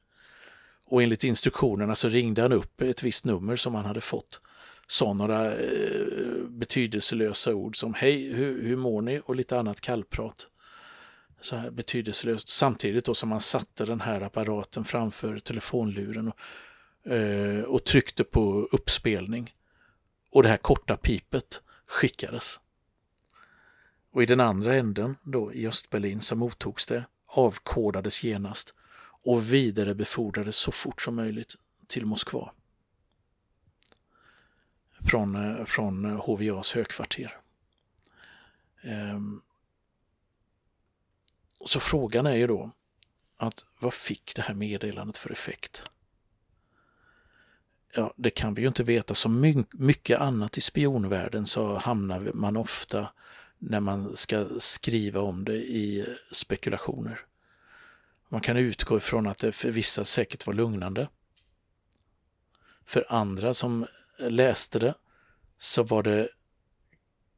Och 0.87 1.03
enligt 1.03 1.25
instruktionerna 1.25 1.95
så 1.95 2.09
ringde 2.09 2.43
han 2.43 2.53
upp 2.53 2.81
ett 2.81 3.03
visst 3.03 3.25
nummer 3.25 3.57
som 3.57 3.75
han 3.75 3.85
hade 3.85 4.01
fått. 4.01 4.41
Sa 4.87 5.13
några 5.13 5.55
eh, 5.57 6.45
betydelselösa 6.49 7.55
ord 7.55 7.77
som 7.77 7.95
hej, 7.95 8.33
hur, 8.33 8.63
hur 8.63 8.77
mår 8.77 9.03
ni? 9.03 9.21
och 9.25 9.37
lite 9.37 9.59
annat 9.59 9.81
kallprat. 9.81 10.47
Så 11.41 11.57
här 11.57 11.71
betydelselöst. 11.71 12.49
Samtidigt 12.49 13.05
då 13.05 13.15
som 13.15 13.33
han 13.33 13.41
satte 13.41 13.85
den 13.85 14.01
här 14.01 14.21
apparaten 14.21 14.85
framför 14.85 15.39
telefonluren 15.39 16.29
och, 16.29 16.39
eh, 17.09 17.63
och 17.63 17.85
tryckte 17.85 18.25
på 18.25 18.69
uppspelning. 18.73 19.55
Och 20.31 20.43
det 20.43 20.49
här 20.49 20.57
korta 20.57 20.97
pipet 20.97 21.63
skickades. 21.87 22.61
Och 24.11 24.23
i 24.23 24.27
den 24.27 24.41
andra 24.41 24.75
änden 24.75 25.17
då 25.23 25.53
i 25.53 25.67
Östberlin 25.67 26.21
så 26.21 26.37
mottogs 26.37 26.87
det, 26.87 27.05
avkodades 27.27 28.25
genast 28.25 28.75
och 29.25 29.53
vidarebefordrades 29.53 30.57
så 30.57 30.73
fort 30.73 31.03
som 31.03 31.15
möjligt 31.15 31.55
till 31.87 32.07
Moskva. 32.07 32.53
Från, 35.11 35.35
eh, 35.35 35.65
från 35.65 36.05
HVAs 36.05 36.73
högkvarter. 36.73 37.37
Ehm. 38.83 39.43
så 41.67 41.81
frågan 41.81 42.27
är 42.27 42.35
ju 42.35 42.47
då 42.47 42.71
att 43.37 43.65
vad 43.79 43.95
fick 43.95 44.35
det 44.35 44.43
här 44.43 44.55
meddelandet 44.55 45.19
för 45.19 45.33
effekt? 45.33 45.85
Ja, 47.93 48.13
det 48.17 48.31
kan 48.31 48.55
vi 48.55 48.63
ju 48.63 48.69
inte 48.69 48.83
veta. 48.83 49.15
Som 49.15 49.65
mycket 49.71 50.21
annat 50.21 50.59
i 50.59 50.61
spionvärlden 50.61 51.47
så 51.47 51.77
hamnar 51.77 52.31
man 52.35 52.57
ofta 52.57 53.09
när 53.59 53.81
man 53.81 54.17
ska 54.17 54.47
skriva 54.59 55.21
om 55.21 55.45
det 55.45 55.57
i 55.57 56.07
spekulationer. 56.33 57.21
Man 58.29 58.41
kan 58.41 58.57
utgå 58.57 58.97
ifrån 58.97 59.27
att 59.27 59.39
det 59.39 59.53
för 59.53 59.71
vissa 59.71 60.05
säkert 60.05 60.47
var 60.47 60.55
lugnande. 60.55 61.09
För 62.85 63.07
andra 63.09 63.55
som 63.55 63.87
läste 64.19 64.79
det 64.79 64.95
så 65.59 65.83
var 65.83 66.03
det 66.03 66.29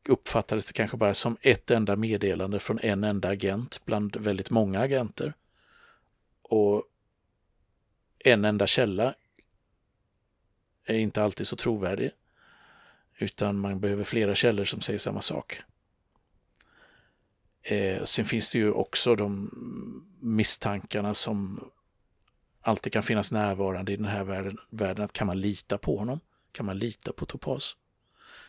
uppfattades 0.09 0.65
det 0.65 0.73
kanske 0.73 0.97
bara 0.97 1.15
som 1.15 1.37
ett 1.41 1.71
enda 1.71 1.97
meddelande 1.97 2.59
från 2.59 2.79
en 2.79 3.05
enda 3.05 3.29
agent 3.29 3.81
bland 3.85 4.17
väldigt 4.17 4.51
många 4.51 4.81
agenter. 4.81 5.35
Och 6.43 6.85
en 8.19 8.45
enda 8.45 8.67
källa 8.67 9.15
är 10.85 10.99
inte 10.99 11.23
alltid 11.23 11.47
så 11.47 11.57
trovärdig. 11.57 12.11
Utan 13.19 13.59
man 13.59 13.81
behöver 13.81 14.05
flera 14.05 14.35
källor 14.35 14.65
som 14.65 14.81
säger 14.81 14.99
samma 14.99 15.21
sak. 15.21 15.63
Eh, 17.63 18.05
sen 18.05 18.25
finns 18.25 18.53
det 18.53 18.59
ju 18.59 18.73
också 18.73 19.17
de 19.17 19.51
misstankarna 20.21 21.15
som 21.15 21.71
alltid 22.61 22.93
kan 22.93 23.03
finnas 23.03 23.33
närvarande 23.33 23.93
i 23.93 23.97
den 23.97 24.05
här 24.05 24.25
världen, 24.25 24.59
världen. 24.71 25.05
Att 25.05 25.13
kan 25.13 25.27
man 25.27 25.41
lita 25.41 25.79
på 25.79 25.99
honom? 25.99 26.21
Kan 26.53 26.67
man 26.67 26.79
lita 26.79 27.13
på 27.13 27.27
Topaz? 27.27 27.77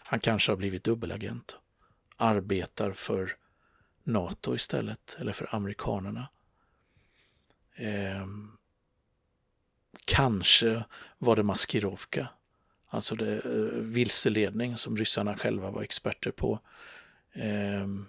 Han 0.04 0.20
kanske 0.20 0.52
har 0.52 0.58
blivit 0.58 0.84
dubbelagent. 0.84 1.58
Arbetar 2.17 2.91
för 2.91 3.36
NATO 4.04 4.56
istället, 4.56 5.17
eller 5.20 5.32
för 5.32 5.56
amerikanerna. 5.56 6.28
Eh, 7.76 8.28
kanske 10.12 10.84
var 11.17 11.36
det 11.36 11.43
Maskirovka, 11.43 12.28
alltså 12.88 13.15
det, 13.15 13.34
eh, 13.34 13.80
vilseledning 13.80 14.78
som 14.78 14.97
ryssarna 14.97 15.38
själva 15.38 15.71
var 15.71 15.82
experter 15.82 16.32
på. 16.32 16.60
Ehm, 17.34 18.08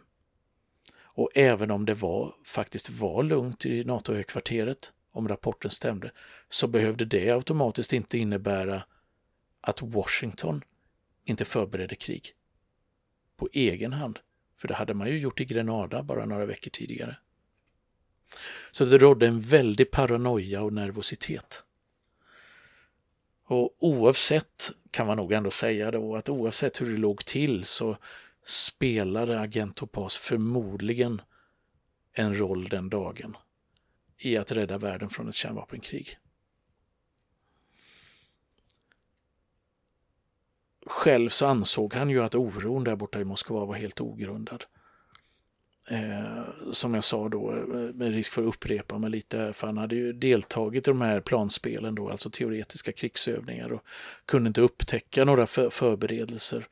och 1.15 1.31
även 1.35 1.71
om 1.71 1.87
det 1.87 1.95
var, 1.95 2.35
faktiskt 2.45 2.91
var 2.91 3.23
lugnt 3.23 3.67
i 3.67 3.85
NATO-högkvarteret, 3.85 4.93
om 5.13 5.29
rapporten 5.29 5.71
stämde, 5.71 6.11
så 6.49 6.67
behövde 6.67 7.05
det 7.05 7.31
automatiskt 7.31 7.93
inte 7.93 8.19
innebära 8.19 8.83
att 9.61 9.83
Washington 9.83 10.65
inte 11.25 11.45
förberedde 11.45 11.95
krig 11.95 12.35
på 13.37 13.49
egen 13.53 13.93
hand. 13.93 14.19
För 14.57 14.69
det 14.69 14.75
hade 14.75 14.95
man 14.95 15.09
ju 15.09 15.19
gjort 15.19 15.41
i 15.41 15.45
Grenada 15.45 16.03
bara 16.03 16.25
några 16.25 16.47
veckor 16.47 16.71
tidigare. 16.71 17.17
Så 18.71 18.85
det 18.85 18.99
rådde 18.99 19.27
en 19.27 19.41
väldig 19.41 19.91
paranoia 19.91 20.63
och 20.63 20.73
nervositet. 20.73 21.63
Och 23.45 23.77
oavsett, 23.79 24.71
kan 24.91 25.07
man 25.07 25.17
nog 25.17 25.33
ändå 25.33 25.51
säga 25.51 25.91
då, 25.91 26.17
att 26.17 26.29
oavsett 26.29 26.81
hur 26.81 26.91
det 26.91 26.97
låg 26.99 27.25
till 27.25 27.65
så 27.65 27.97
spelade 28.45 29.41
Agent 29.41 29.77
Topaz 29.77 30.17
förmodligen 30.17 31.23
en 32.13 32.39
roll 32.39 32.69
den 32.69 32.89
dagen 32.89 33.37
i 34.19 34.37
att 34.37 34.53
rädda 34.53 34.79
världen 34.79 35.11
från 35.11 35.29
ett 35.29 35.35
kärnvapenkrig. 35.35 36.19
Själv 40.87 41.29
så 41.29 41.47
ansåg 41.47 41.95
han 41.95 42.11
ju 42.11 42.23
att 42.23 42.35
oron 42.35 42.85
där 42.85 42.97
borta 42.97 43.21
i 43.21 43.25
Moskva 43.25 43.65
var 43.65 43.75
helt 43.75 44.01
ogrundad. 44.01 44.65
Eh, 45.87 46.43
som 46.73 46.95
jag 46.95 47.05
sa 47.05 47.29
då, 47.29 47.53
eh, 47.53 47.95
med 47.95 48.13
risk 48.13 48.33
för 48.33 48.43
att 48.43 48.49
upprepa 48.49 48.99
mig 48.99 49.11
lite, 49.11 49.53
för 49.53 49.67
han 49.67 49.79
hade 49.79 49.95
ju 49.97 50.13
deltagit 50.13 50.89
i 50.89 50.91
de 50.91 51.01
här 51.01 51.21
planspelen 51.21 51.95
då, 51.95 52.11
alltså 52.11 52.31
teoretiska 52.31 52.93
krigsövningar 52.93 53.73
och 53.73 53.85
kunde 54.27 54.49
inte 54.49 54.61
upptäcka 54.61 55.25
några 55.25 55.47
för 55.47 55.71
förberedelser. 55.71 56.67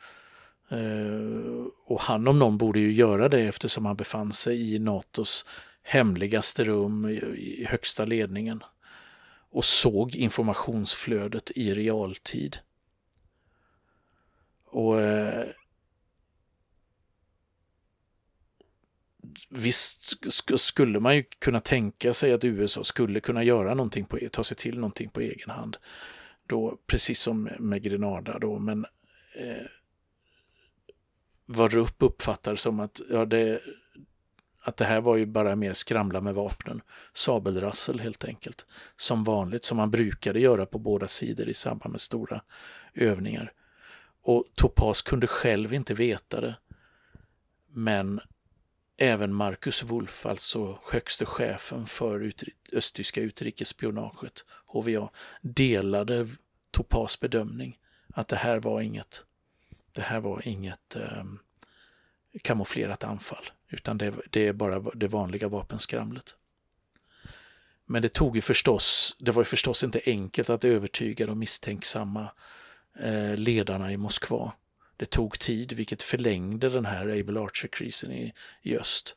Eh, 0.68 1.66
och 1.84 2.00
han 2.00 2.28
om 2.28 2.38
någon 2.38 2.58
borde 2.58 2.80
ju 2.80 2.92
göra 2.92 3.28
det 3.28 3.40
eftersom 3.40 3.86
han 3.86 3.96
befann 3.96 4.32
sig 4.32 4.74
i 4.74 4.78
NATOs 4.78 5.44
hemligaste 5.82 6.64
rum 6.64 7.08
i, 7.08 7.14
i 7.36 7.64
högsta 7.64 8.04
ledningen 8.04 8.62
och 9.50 9.64
såg 9.64 10.16
informationsflödet 10.16 11.50
i 11.50 11.74
realtid. 11.74 12.58
Och 14.66 15.00
eh, 15.00 15.44
visst 19.48 20.14
skulle 20.60 21.00
man 21.00 21.16
ju 21.16 21.22
kunna 21.22 21.60
tänka 21.60 22.14
sig 22.14 22.32
att 22.32 22.44
USA 22.44 22.84
skulle 22.84 23.20
kunna 23.20 23.44
göra 23.44 23.74
någonting 23.74 24.04
på, 24.04 24.18
e, 24.18 24.28
ta 24.28 24.44
sig 24.44 24.56
till 24.56 24.74
någonting 24.74 25.10
på 25.10 25.20
egen 25.20 25.50
hand. 25.50 25.76
Då, 26.46 26.78
precis 26.86 27.20
som 27.20 27.48
med 27.58 27.82
Grenada 27.82 28.38
då, 28.38 28.58
men 28.58 28.86
eh, 29.34 29.66
vad 31.46 31.72
Rupp 31.72 31.96
uppfattar 31.98 32.54
som 32.56 32.80
att, 32.80 33.00
ja, 33.10 33.24
det, 33.24 33.60
att 34.62 34.76
det 34.76 34.84
här 34.84 35.00
var 35.00 35.16
ju 35.16 35.26
bara 35.26 35.56
mer 35.56 35.72
skramla 35.72 36.20
med 36.20 36.34
vapnen. 36.34 36.82
Sabelrassel 37.12 38.00
helt 38.00 38.24
enkelt. 38.24 38.66
Som 38.96 39.24
vanligt, 39.24 39.64
som 39.64 39.76
man 39.76 39.90
brukade 39.90 40.40
göra 40.40 40.66
på 40.66 40.78
båda 40.78 41.08
sidor 41.08 41.48
i 41.48 41.54
samband 41.54 41.92
med 41.92 42.00
stora 42.00 42.42
övningar. 42.94 43.52
Och 44.22 44.44
Topaz 44.54 45.02
kunde 45.02 45.26
själv 45.26 45.74
inte 45.74 45.94
veta 45.94 46.40
det. 46.40 46.56
Men 47.72 48.20
även 49.00 49.34
Marcus 49.34 49.82
Wolf, 49.82 50.26
alltså 50.26 50.78
högste 50.92 51.26
chefen 51.26 51.86
för 51.86 52.20
utri 52.20 52.52
östtyska 52.72 53.20
utrikesspionaget, 53.20 54.44
HVA, 54.66 55.10
delade 55.40 56.26
Topas 56.70 57.20
bedömning 57.20 57.78
att 58.14 58.28
det 58.28 58.36
här 58.36 58.60
var 58.60 58.80
inget, 58.80 59.24
det 59.92 60.02
här 60.02 60.20
var 60.20 60.48
inget 60.48 60.96
eh, 60.96 61.24
kamouflerat 62.42 63.04
anfall, 63.04 63.44
utan 63.68 63.98
det, 63.98 64.14
det, 64.30 64.48
är 64.48 64.52
bara 64.52 64.80
det 64.80 65.08
vanliga 65.08 65.48
vapenskramlet. 65.48 66.34
Men 67.86 68.02
det 68.02 68.08
tog 68.08 68.36
ju 68.36 68.42
förstås, 68.42 69.16
det 69.18 69.32
var 69.32 69.40
ju 69.40 69.44
förstås 69.44 69.84
inte 69.84 70.00
enkelt 70.06 70.50
att 70.50 70.64
övertyga 70.64 71.26
de 71.26 71.38
misstänksamma 71.38 72.30
eh, 72.98 73.36
ledarna 73.36 73.92
i 73.92 73.96
Moskva. 73.96 74.52
Det 75.00 75.06
tog 75.06 75.38
tid, 75.38 75.72
vilket 75.72 76.02
förlängde 76.02 76.68
den 76.68 76.84
här 76.84 77.20
Able 77.20 77.40
Archer-krisen 77.40 78.12
i, 78.12 78.32
i 78.62 78.76
öst. 78.76 79.16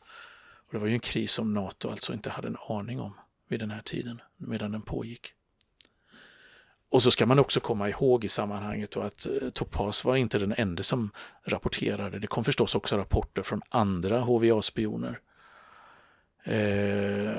Och 0.68 0.74
det 0.74 0.80
var 0.80 0.88
ju 0.88 0.94
en 0.94 1.00
kris 1.00 1.32
som 1.32 1.54
NATO 1.54 1.90
alltså 1.90 2.14
inte 2.14 2.30
hade 2.30 2.48
en 2.48 2.58
aning 2.70 3.00
om 3.00 3.14
vid 3.48 3.60
den 3.60 3.72
här 3.72 3.82
tiden, 3.82 4.22
medan 4.38 4.72
den 4.72 4.82
pågick. 4.82 5.34
Och 6.90 7.04
så 7.04 7.12
ska 7.12 7.26
man 7.26 7.40
också 7.40 7.60
komma 7.60 7.90
ihåg 7.90 8.26
i 8.26 8.30
sammanhanget 8.30 8.98
att 8.98 9.26
eh, 9.26 9.50
Topaz 9.50 10.06
var 10.06 10.16
inte 10.16 10.40
den 10.40 10.54
enda 10.58 10.84
som 10.84 11.12
rapporterade. 11.46 12.20
Det 12.20 12.28
kom 12.28 12.44
förstås 12.44 12.76
också 12.76 12.98
rapporter 12.98 13.42
från 13.42 13.62
andra 13.70 14.20
HVA-spioner. 14.20 15.20
Eh, 16.44 17.38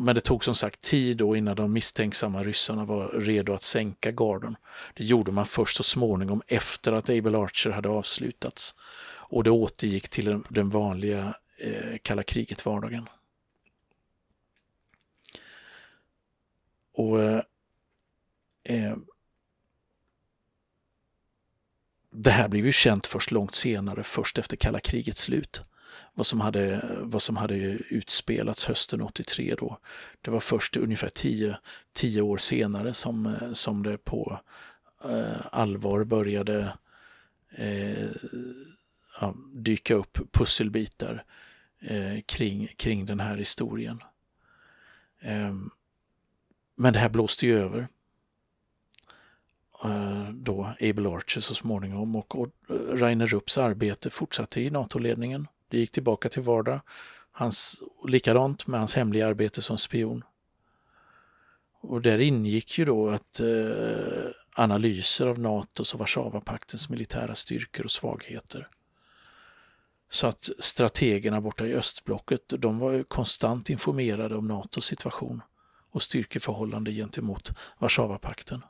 men 0.00 0.14
det 0.14 0.20
tog 0.20 0.44
som 0.44 0.54
sagt 0.54 0.80
tid 0.80 1.16
då 1.16 1.36
innan 1.36 1.56
de 1.56 1.72
misstänksamma 1.72 2.42
ryssarna 2.42 2.84
var 2.84 3.08
redo 3.08 3.52
att 3.52 3.62
sänka 3.62 4.10
garden. 4.10 4.56
Det 4.94 5.04
gjorde 5.04 5.32
man 5.32 5.46
först 5.46 5.76
så 5.76 5.82
småningom 5.82 6.42
efter 6.46 6.92
att 6.92 7.10
Able 7.10 7.38
Archer 7.38 7.70
hade 7.70 7.88
avslutats. 7.88 8.74
Och 9.12 9.44
det 9.44 9.50
återgick 9.50 10.08
till 10.08 10.42
den 10.48 10.70
vanliga 10.70 11.34
eh, 11.58 11.98
kalla 12.02 12.22
kriget-vardagen. 12.22 13.08
Och 16.92 17.22
eh, 17.22 17.42
eh, 18.64 18.96
Det 22.10 22.30
här 22.30 22.48
blev 22.48 22.66
ju 22.66 22.72
känt 22.72 23.06
först 23.06 23.30
långt 23.30 23.54
senare, 23.54 24.02
först 24.02 24.38
efter 24.38 24.56
kalla 24.56 24.80
krigets 24.80 25.20
slut 25.20 25.62
vad 26.20 26.26
som 26.26 26.40
hade, 26.40 26.84
vad 27.00 27.22
som 27.22 27.36
hade 27.36 27.54
utspelats 27.88 28.64
hösten 28.64 29.02
83 29.02 29.54
då. 29.58 29.78
Det 30.20 30.30
var 30.30 30.40
först 30.40 30.76
ungefär 30.76 31.08
tio, 31.08 31.56
tio 31.92 32.22
år 32.22 32.36
senare 32.36 32.94
som, 32.94 33.26
eh, 33.26 33.52
som 33.52 33.82
det 33.82 33.98
på 33.98 34.40
eh, 35.04 35.46
allvar 35.52 36.04
började 36.04 36.72
eh, 37.50 38.10
ja, 39.20 39.34
dyka 39.54 39.94
upp 39.94 40.18
pusselbitar 40.32 41.24
eh, 41.80 42.20
kring, 42.26 42.68
kring 42.76 43.06
den 43.06 43.20
här 43.20 43.36
historien. 43.36 44.02
Eh, 45.20 45.54
men 46.76 46.92
det 46.92 46.98
här 46.98 47.08
blåste 47.08 47.46
ju 47.46 47.58
över 47.58 47.88
eh, 49.84 50.28
då 50.30 50.74
Able 50.80 51.08
Archer 51.08 51.40
så 51.40 51.54
småningom 51.54 52.16
och, 52.16 52.40
och 52.40 52.48
Rainer 52.88 53.26
Rupps 53.26 53.58
arbete 53.58 54.10
fortsatte 54.10 54.60
i 54.60 54.70
NATO-ledningen. 54.70 55.46
Det 55.70 55.78
gick 55.78 55.92
tillbaka 55.92 56.28
till 56.28 56.42
vardag. 56.42 56.80
Hans, 57.32 57.82
likadant 58.08 58.66
med 58.66 58.80
hans 58.80 58.94
hemliga 58.94 59.26
arbete 59.26 59.62
som 59.62 59.78
spion. 59.78 60.24
Och 61.80 62.02
där 62.02 62.18
ingick 62.18 62.78
ju 62.78 62.84
då 62.84 63.10
att 63.10 63.40
eh, 63.40 64.30
analyser 64.54 65.26
av 65.26 65.38
NATOs 65.38 65.94
och 65.94 66.00
Warszawapaktens 66.00 66.88
militära 66.88 67.34
styrkor 67.34 67.84
och 67.84 67.90
svagheter. 67.90 68.68
Så 70.10 70.26
att 70.26 70.50
strategerna 70.58 71.40
borta 71.40 71.66
i 71.66 71.74
östblocket, 71.74 72.42
de 72.48 72.78
var 72.78 72.92
ju 72.92 73.04
konstant 73.04 73.70
informerade 73.70 74.36
om 74.36 74.48
NATOs 74.48 74.84
situation 74.84 75.42
och 75.90 76.02
styrkeförhållande 76.02 76.92
gentemot 76.92 77.52
Warszawapakten. 77.78 78.62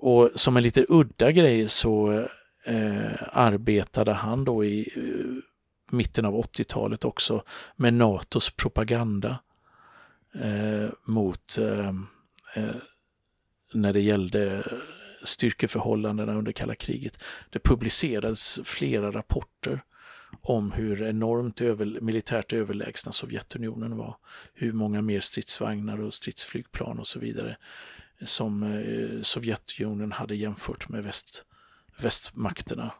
Och 0.00 0.30
som 0.34 0.56
en 0.56 0.62
lite 0.62 0.86
udda 0.88 1.32
grej 1.32 1.68
så 1.68 2.26
eh, 2.68 3.12
arbetade 3.32 4.12
han 4.12 4.44
då 4.44 4.64
i 4.64 4.92
eh, 4.96 5.42
mitten 5.90 6.24
av 6.24 6.34
80-talet 6.34 7.04
också 7.04 7.42
med 7.76 7.94
NATOs 7.94 8.50
propaganda 8.50 9.38
eh, 10.34 10.90
mot 11.04 11.58
eh, 11.58 11.88
eh, 12.54 12.76
när 13.72 13.92
det 13.92 14.00
gällde 14.00 14.64
styrkeförhållandena 15.24 16.34
under 16.34 16.52
kalla 16.52 16.74
kriget. 16.74 17.18
Det 17.50 17.58
publicerades 17.58 18.60
flera 18.64 19.10
rapporter 19.10 19.80
om 20.42 20.72
hur 20.72 21.02
enormt 21.02 21.60
över, 21.60 22.00
militärt 22.00 22.52
överlägsna 22.52 23.12
Sovjetunionen 23.12 23.96
var. 23.96 24.16
Hur 24.54 24.72
många 24.72 25.02
mer 25.02 25.20
stridsvagnar 25.20 26.00
och 26.00 26.14
stridsflygplan 26.14 26.98
och 26.98 27.06
så 27.06 27.18
vidare 27.18 27.56
som 28.24 28.62
eh, 28.62 29.22
Sovjetunionen 29.22 30.12
hade 30.12 30.36
jämfört 30.36 30.88
med 30.88 31.04
väst, 31.04 31.44
västmakterna. 32.02 32.92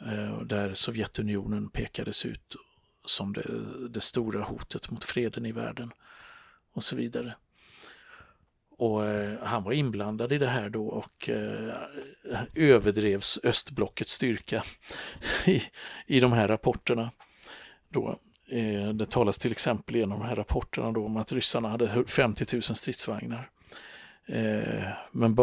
Eh, 0.00 0.40
där 0.40 0.74
Sovjetunionen 0.74 1.70
pekades 1.70 2.26
ut 2.26 2.56
som 3.04 3.32
det, 3.32 3.44
det, 3.88 4.00
stora 4.00 4.42
hotet 4.42 4.90
mot 4.90 5.04
freden 5.04 5.46
i 5.46 5.52
världen 5.52 5.92
och 6.72 6.84
så 6.84 6.96
vidare. 6.96 7.34
Och 8.70 9.06
eh, 9.06 9.38
han 9.42 9.62
var 9.62 9.72
inblandad 9.72 10.32
i 10.32 10.38
det 10.38 10.46
här 10.46 10.68
då 10.68 10.86
och 10.86 11.28
eh, 11.28 11.74
överdrevs 12.54 13.38
östblockets 13.42 14.12
styrka 14.12 14.64
i, 15.46 15.62
i 16.06 16.20
de 16.20 16.32
här 16.32 16.48
rapporterna. 16.48 17.10
Då, 17.88 18.18
eh, 18.48 18.88
det 18.88 19.10
talas 19.10 19.38
till 19.38 19.52
exempel 19.52 19.96
i 19.96 20.02
en 20.02 20.12
av 20.12 20.18
de 20.18 20.26
här 20.26 20.36
rapporterna 20.36 20.92
då 20.92 21.06
om 21.06 21.16
att 21.16 21.32
ryssarna 21.32 21.68
hade 21.68 22.04
50 22.04 22.46
000 22.52 22.62
stridsvagnar. 22.62 23.50
Eh, 24.26 24.88
men 25.12 25.34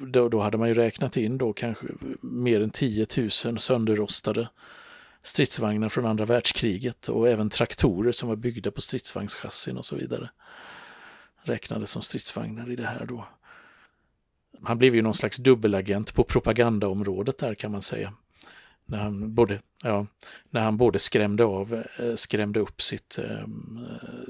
då, 0.00 0.28
då 0.28 0.40
hade 0.40 0.58
man 0.58 0.68
ju 0.68 0.74
räknat 0.74 1.16
in 1.16 1.38
då 1.38 1.52
kanske 1.52 1.86
mer 2.20 2.60
än 2.60 2.70
10 2.70 3.06
000 3.16 3.30
sönderrostade 3.60 4.48
stridsvagnar 5.22 5.88
från 5.88 6.06
andra 6.06 6.24
världskriget 6.24 7.08
och 7.08 7.28
även 7.28 7.50
traktorer 7.50 8.12
som 8.12 8.28
var 8.28 8.36
byggda 8.36 8.70
på 8.70 8.80
stridsvagnschassin 8.80 9.76
och 9.76 9.84
så 9.84 9.96
vidare. 9.96 10.30
Räknades 11.42 11.90
som 11.90 12.02
stridsvagnar 12.02 12.70
i 12.70 12.76
det 12.76 12.86
här 12.86 13.06
då. 13.06 13.28
Han 14.62 14.78
blev 14.78 14.94
ju 14.94 15.02
någon 15.02 15.14
slags 15.14 15.36
dubbelagent 15.36 16.14
på 16.14 16.24
propagandaområdet 16.24 17.38
där 17.38 17.54
kan 17.54 17.72
man 17.72 17.82
säga. 17.82 18.12
När 18.84 18.98
han 18.98 19.34
både, 19.34 19.60
ja, 19.82 20.06
när 20.50 20.60
han 20.60 20.76
både 20.76 20.98
skrämde 20.98 21.44
av, 21.44 21.84
eh, 21.98 22.14
skrämde 22.14 22.60
upp 22.60 22.82
sitt, 22.82 23.18
eh, 23.18 23.40
eh, 23.40 23.46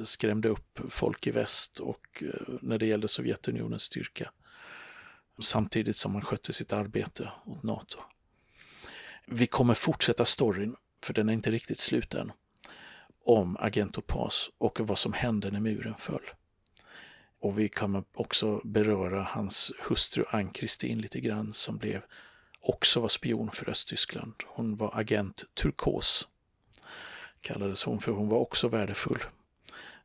skrämde 0.04 0.48
upp 0.48 0.80
folk 0.88 1.26
i 1.26 1.30
väst 1.30 1.78
och 1.78 2.22
när 2.60 2.78
det 2.78 2.86
gällde 2.86 3.08
Sovjetunionens 3.08 3.82
styrka. 3.82 4.30
Samtidigt 5.40 5.96
som 5.96 6.14
han 6.14 6.22
skötte 6.22 6.52
sitt 6.52 6.72
arbete 6.72 7.30
åt 7.44 7.62
NATO. 7.62 7.98
Vi 9.26 9.46
kommer 9.46 9.74
fortsätta 9.74 10.24
storyn, 10.24 10.76
för 11.02 11.14
den 11.14 11.28
är 11.28 11.32
inte 11.32 11.50
riktigt 11.50 11.78
slut 11.78 12.14
än, 12.14 12.32
om 13.24 13.56
Agent 13.60 13.98
Opas 13.98 14.50
och 14.58 14.80
vad 14.80 14.98
som 14.98 15.12
hände 15.12 15.50
när 15.50 15.60
muren 15.60 15.94
föll. 15.98 16.30
Och 17.40 17.58
vi 17.58 17.68
kommer 17.68 18.04
också 18.14 18.60
beröra 18.64 19.22
hans 19.22 19.72
hustru 19.88 20.24
Ann-Kristin 20.30 20.98
lite 20.98 21.20
grann 21.20 21.52
som 21.52 21.78
blev 21.78 22.02
också 22.60 23.00
var 23.00 23.08
spion 23.08 23.50
för 23.50 23.70
Östtyskland. 23.70 24.34
Hon 24.46 24.76
var 24.76 24.90
agent 25.00 25.44
turkos, 25.54 26.28
kallades 27.40 27.84
hon, 27.84 28.00
för 28.00 28.12
hon 28.12 28.28
var 28.28 28.38
också 28.38 28.68
värdefull 28.68 29.22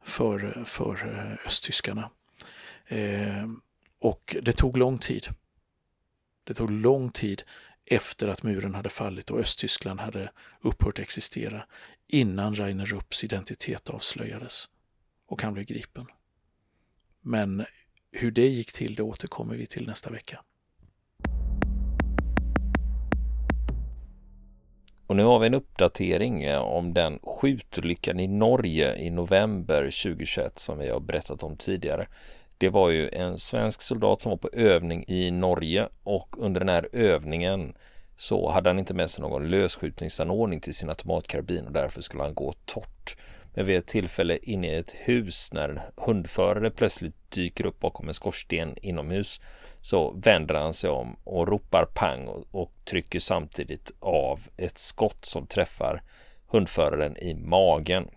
för, 0.04 0.64
för 0.66 1.16
eh, 1.16 1.46
östtyskarna. 1.48 2.10
Eh, 2.86 3.48
och 4.04 4.36
det 4.42 4.52
tog 4.52 4.78
lång 4.78 4.98
tid. 4.98 5.28
Det 6.44 6.54
tog 6.54 6.72
lång 6.72 7.10
tid 7.10 7.44
efter 7.86 8.28
att 8.28 8.44
muren 8.44 8.76
hade 8.76 8.90
fallit 8.90 9.32
och 9.32 9.40
Östtyskland 9.40 10.00
hade 10.00 10.32
upphört 10.62 11.00
existera 11.00 11.66
innan 12.08 12.56
Rainer 12.56 12.86
Rupps 12.86 13.24
identitet 13.24 13.90
avslöjades 13.90 14.70
och 15.28 15.42
han 15.42 15.54
blev 15.54 15.66
gripen. 15.66 16.06
Men 17.22 17.66
hur 18.12 18.32
det 18.32 18.48
gick 18.48 18.72
till 18.72 18.96
det 18.96 19.04
återkommer 19.04 19.56
vi 19.56 19.66
till 19.66 19.88
nästa 19.88 20.10
vecka. 20.10 20.40
Och 25.08 25.16
nu 25.16 25.24
har 25.24 25.40
vi 25.40 25.48
en 25.48 25.54
uppdatering 25.54 26.44
eh, 26.44 26.62
om 26.62 26.94
den 26.94 27.20
skjutolyckan 27.24 28.20
i 28.20 28.28
Norge 28.28 28.96
i 28.96 29.10
november 29.10 29.82
2021 29.82 30.60
som 30.60 30.78
vi 30.78 30.90
har 30.90 31.00
berättat 31.00 31.44
om 31.44 31.58
tidigare. 31.58 32.08
Det 32.58 32.70
var 32.70 32.90
ju 32.90 33.10
en 33.10 33.38
svensk 33.38 33.82
soldat 33.82 34.22
som 34.22 34.30
var 34.30 34.38
på 34.38 34.50
övning 34.54 35.06
i 35.08 35.32
Norge 35.32 35.88
och 36.04 36.36
under 36.38 36.60
den 36.62 36.70
här 36.70 36.90
övningen 36.92 37.74
så 38.18 38.50
hade 38.50 38.70
han 38.70 38.80
inte 38.80 38.94
med 38.94 39.10
sig 39.10 39.22
någon 39.22 39.50
lösskjutningsanordning 39.50 40.60
till 40.60 40.76
sin 40.76 40.90
automatkarbin 40.90 41.66
och 41.66 41.72
därför 41.72 42.02
skulle 42.02 42.24
han 42.24 42.34
gå 42.34 42.54
torrt. 42.66 43.18
Men 43.54 43.66
vid 43.66 43.78
ett 43.78 43.88
tillfälle 43.88 44.38
inne 44.42 44.68
i 44.68 44.76
ett 44.76 44.96
hus 44.98 45.50
när 45.54 45.70
en 45.70 45.80
hundförare 45.98 46.72
plötsligt 46.72 47.32
dyker 47.32 47.66
upp 47.66 47.80
bakom 47.80 48.08
en 48.08 48.14
skorsten 48.14 48.76
inomhus 48.82 49.42
så 49.82 50.12
vänder 50.12 50.56
han 50.56 50.74
sig 50.74 50.90
om 50.90 51.16
och 51.24 51.48
ropar 51.48 51.86
pang 51.86 52.28
och, 52.28 52.46
och 52.52 52.72
trycker 52.86 53.20
samtidigt 53.20 53.92
av 54.00 54.40
ett 54.58 54.78
skott 54.78 55.26
som 55.26 55.48
träffar 55.48 56.04
hundföraren 56.48 57.18
i 57.18 57.34
magen. 57.34 58.08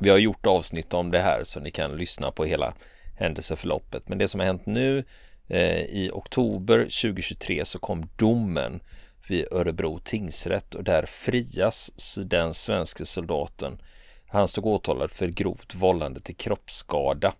Vi 0.00 0.10
har 0.10 0.18
gjort 0.18 0.46
avsnitt 0.46 0.94
om 0.94 1.10
det 1.10 1.18
här 1.18 1.40
så 1.44 1.60
ni 1.60 1.70
kan 1.70 1.96
lyssna 1.96 2.32
på 2.32 2.44
hela 2.44 2.74
händelseförloppet. 3.22 4.08
Men 4.08 4.18
det 4.18 4.28
som 4.28 4.40
har 4.40 4.46
hänt 4.46 4.66
nu 4.66 5.04
eh, 5.48 5.80
i 5.80 6.10
oktober 6.12 6.78
2023 6.78 7.64
så 7.64 7.78
kom 7.78 8.08
domen 8.16 8.80
vid 9.28 9.52
Örebro 9.52 9.98
tingsrätt 9.98 10.74
och 10.74 10.84
där 10.84 11.06
frias 11.06 11.90
den 12.16 12.54
svenska 12.54 13.04
soldaten. 13.04 13.82
Han 14.26 14.48
stod 14.48 14.66
åtalad 14.66 15.10
för 15.10 15.28
grovt 15.28 15.74
vållande 15.74 16.20
till 16.20 16.36
kroppsskada. 16.36 17.34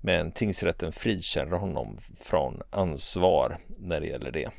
Men 0.00 0.32
tingsrätten 0.32 0.92
frikänner 0.92 1.56
honom 1.56 1.98
från 2.20 2.62
ansvar 2.70 3.58
när 3.78 4.00
det 4.00 4.06
gäller 4.06 4.30
det. 4.30 4.50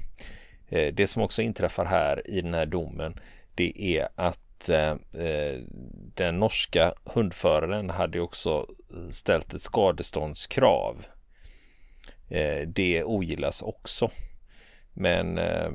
Eh, 0.70 0.94
det 0.94 1.08
som 1.08 1.22
också 1.22 1.42
inträffar 1.42 1.86
här 1.86 2.30
i 2.30 2.42
den 2.42 2.54
här 2.54 2.66
domen 2.66 3.20
det 3.56 3.98
är 3.98 4.08
att 4.16 4.40
Eh, 4.70 4.96
eh, 5.26 5.60
den 6.16 6.40
norska 6.40 6.94
hundföraren 7.06 7.90
hade 7.90 8.20
också 8.20 8.68
ställt 9.12 9.54
ett 9.54 9.62
skadeståndskrav. 9.62 11.06
Eh, 12.30 12.68
det 12.68 13.04
ogillas 13.04 13.62
också. 13.62 14.12
Men 14.94 15.38
eh, 15.38 15.72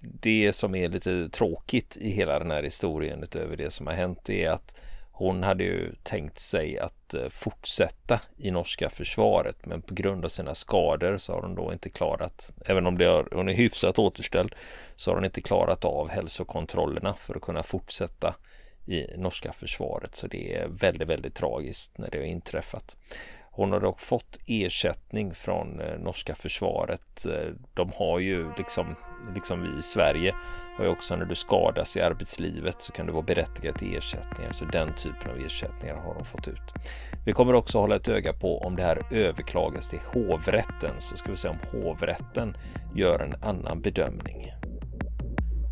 det 0.00 0.52
som 0.52 0.74
är 0.74 0.88
lite 0.88 1.28
tråkigt 1.28 1.96
i 1.96 2.10
hela 2.10 2.38
den 2.38 2.50
här 2.50 2.62
historien 2.62 3.22
utöver 3.22 3.56
det 3.56 3.70
som 3.70 3.86
har 3.86 3.94
hänt 3.94 4.30
är 4.30 4.50
att 4.50 4.74
hon 5.16 5.42
hade 5.42 5.64
ju 5.64 5.94
tänkt 6.02 6.38
sig 6.38 6.78
att 6.78 7.14
eh, 7.14 7.28
fortsätta 7.28 8.20
i 8.36 8.50
norska 8.50 8.90
försvaret 8.90 9.66
men 9.66 9.82
på 9.82 9.94
grund 9.94 10.24
av 10.24 10.28
sina 10.28 10.54
skador 10.54 11.18
så 11.18 11.32
har 11.32 11.42
hon 11.42 11.54
då 11.54 11.72
inte 11.72 11.90
klarat, 11.90 12.50
även 12.66 12.86
om 12.86 12.98
det 12.98 13.04
är, 13.04 13.28
hon 13.32 13.48
är 13.48 13.52
hyfsat 13.52 13.98
återställd, 13.98 14.54
så 14.96 15.10
har 15.10 15.16
hon 15.16 15.24
inte 15.24 15.40
klarat 15.40 15.84
av 15.84 16.08
hälsokontrollerna 16.08 17.14
för 17.14 17.34
att 17.34 17.42
kunna 17.42 17.62
fortsätta 17.62 18.34
i 18.86 19.06
norska 19.16 19.52
försvaret. 19.52 20.16
Så 20.16 20.26
det 20.26 20.54
är 20.54 20.68
väldigt, 20.68 21.08
väldigt 21.08 21.34
tragiskt 21.34 21.98
när 21.98 22.10
det 22.10 22.18
har 22.18 22.24
inträffat. 22.24 22.96
Hon 23.56 23.72
har 23.72 23.80
dock 23.80 24.00
fått 24.00 24.38
ersättning 24.46 25.34
från 25.34 25.80
eh, 25.80 25.98
norska 25.98 26.34
försvaret. 26.34 27.26
Eh, 27.26 27.52
de 27.74 27.92
har 27.96 28.18
ju 28.18 28.50
liksom, 28.56 28.96
liksom 29.34 29.62
vi 29.62 29.78
i 29.78 29.82
Sverige 29.82 30.34
har 30.76 30.84
ju 30.84 30.90
också 30.90 31.16
när 31.16 31.24
du 31.24 31.34
skadas 31.34 31.96
i 31.96 32.00
arbetslivet 32.00 32.82
så 32.82 32.92
kan 32.92 33.06
du 33.06 33.12
vara 33.12 33.22
berättigad 33.22 33.74
till 33.74 33.96
ersättningar. 33.96 34.52
Så 34.52 34.64
den 34.64 34.94
typen 34.94 35.30
av 35.30 35.38
ersättningar 35.46 35.96
har 35.96 36.14
de 36.14 36.24
fått 36.24 36.48
ut. 36.48 36.74
Vi 37.26 37.32
kommer 37.32 37.54
också 37.54 37.78
hålla 37.78 37.96
ett 37.96 38.08
öga 38.08 38.32
på 38.32 38.58
om 38.58 38.76
det 38.76 38.82
här 38.82 39.02
överklagas 39.10 39.88
till 39.88 40.00
hovrätten 40.12 40.94
så 41.00 41.16
ska 41.16 41.30
vi 41.30 41.36
se 41.36 41.48
om 41.48 41.58
hovrätten 41.72 42.56
gör 42.94 43.18
en 43.18 43.34
annan 43.42 43.80
bedömning. 43.80 44.52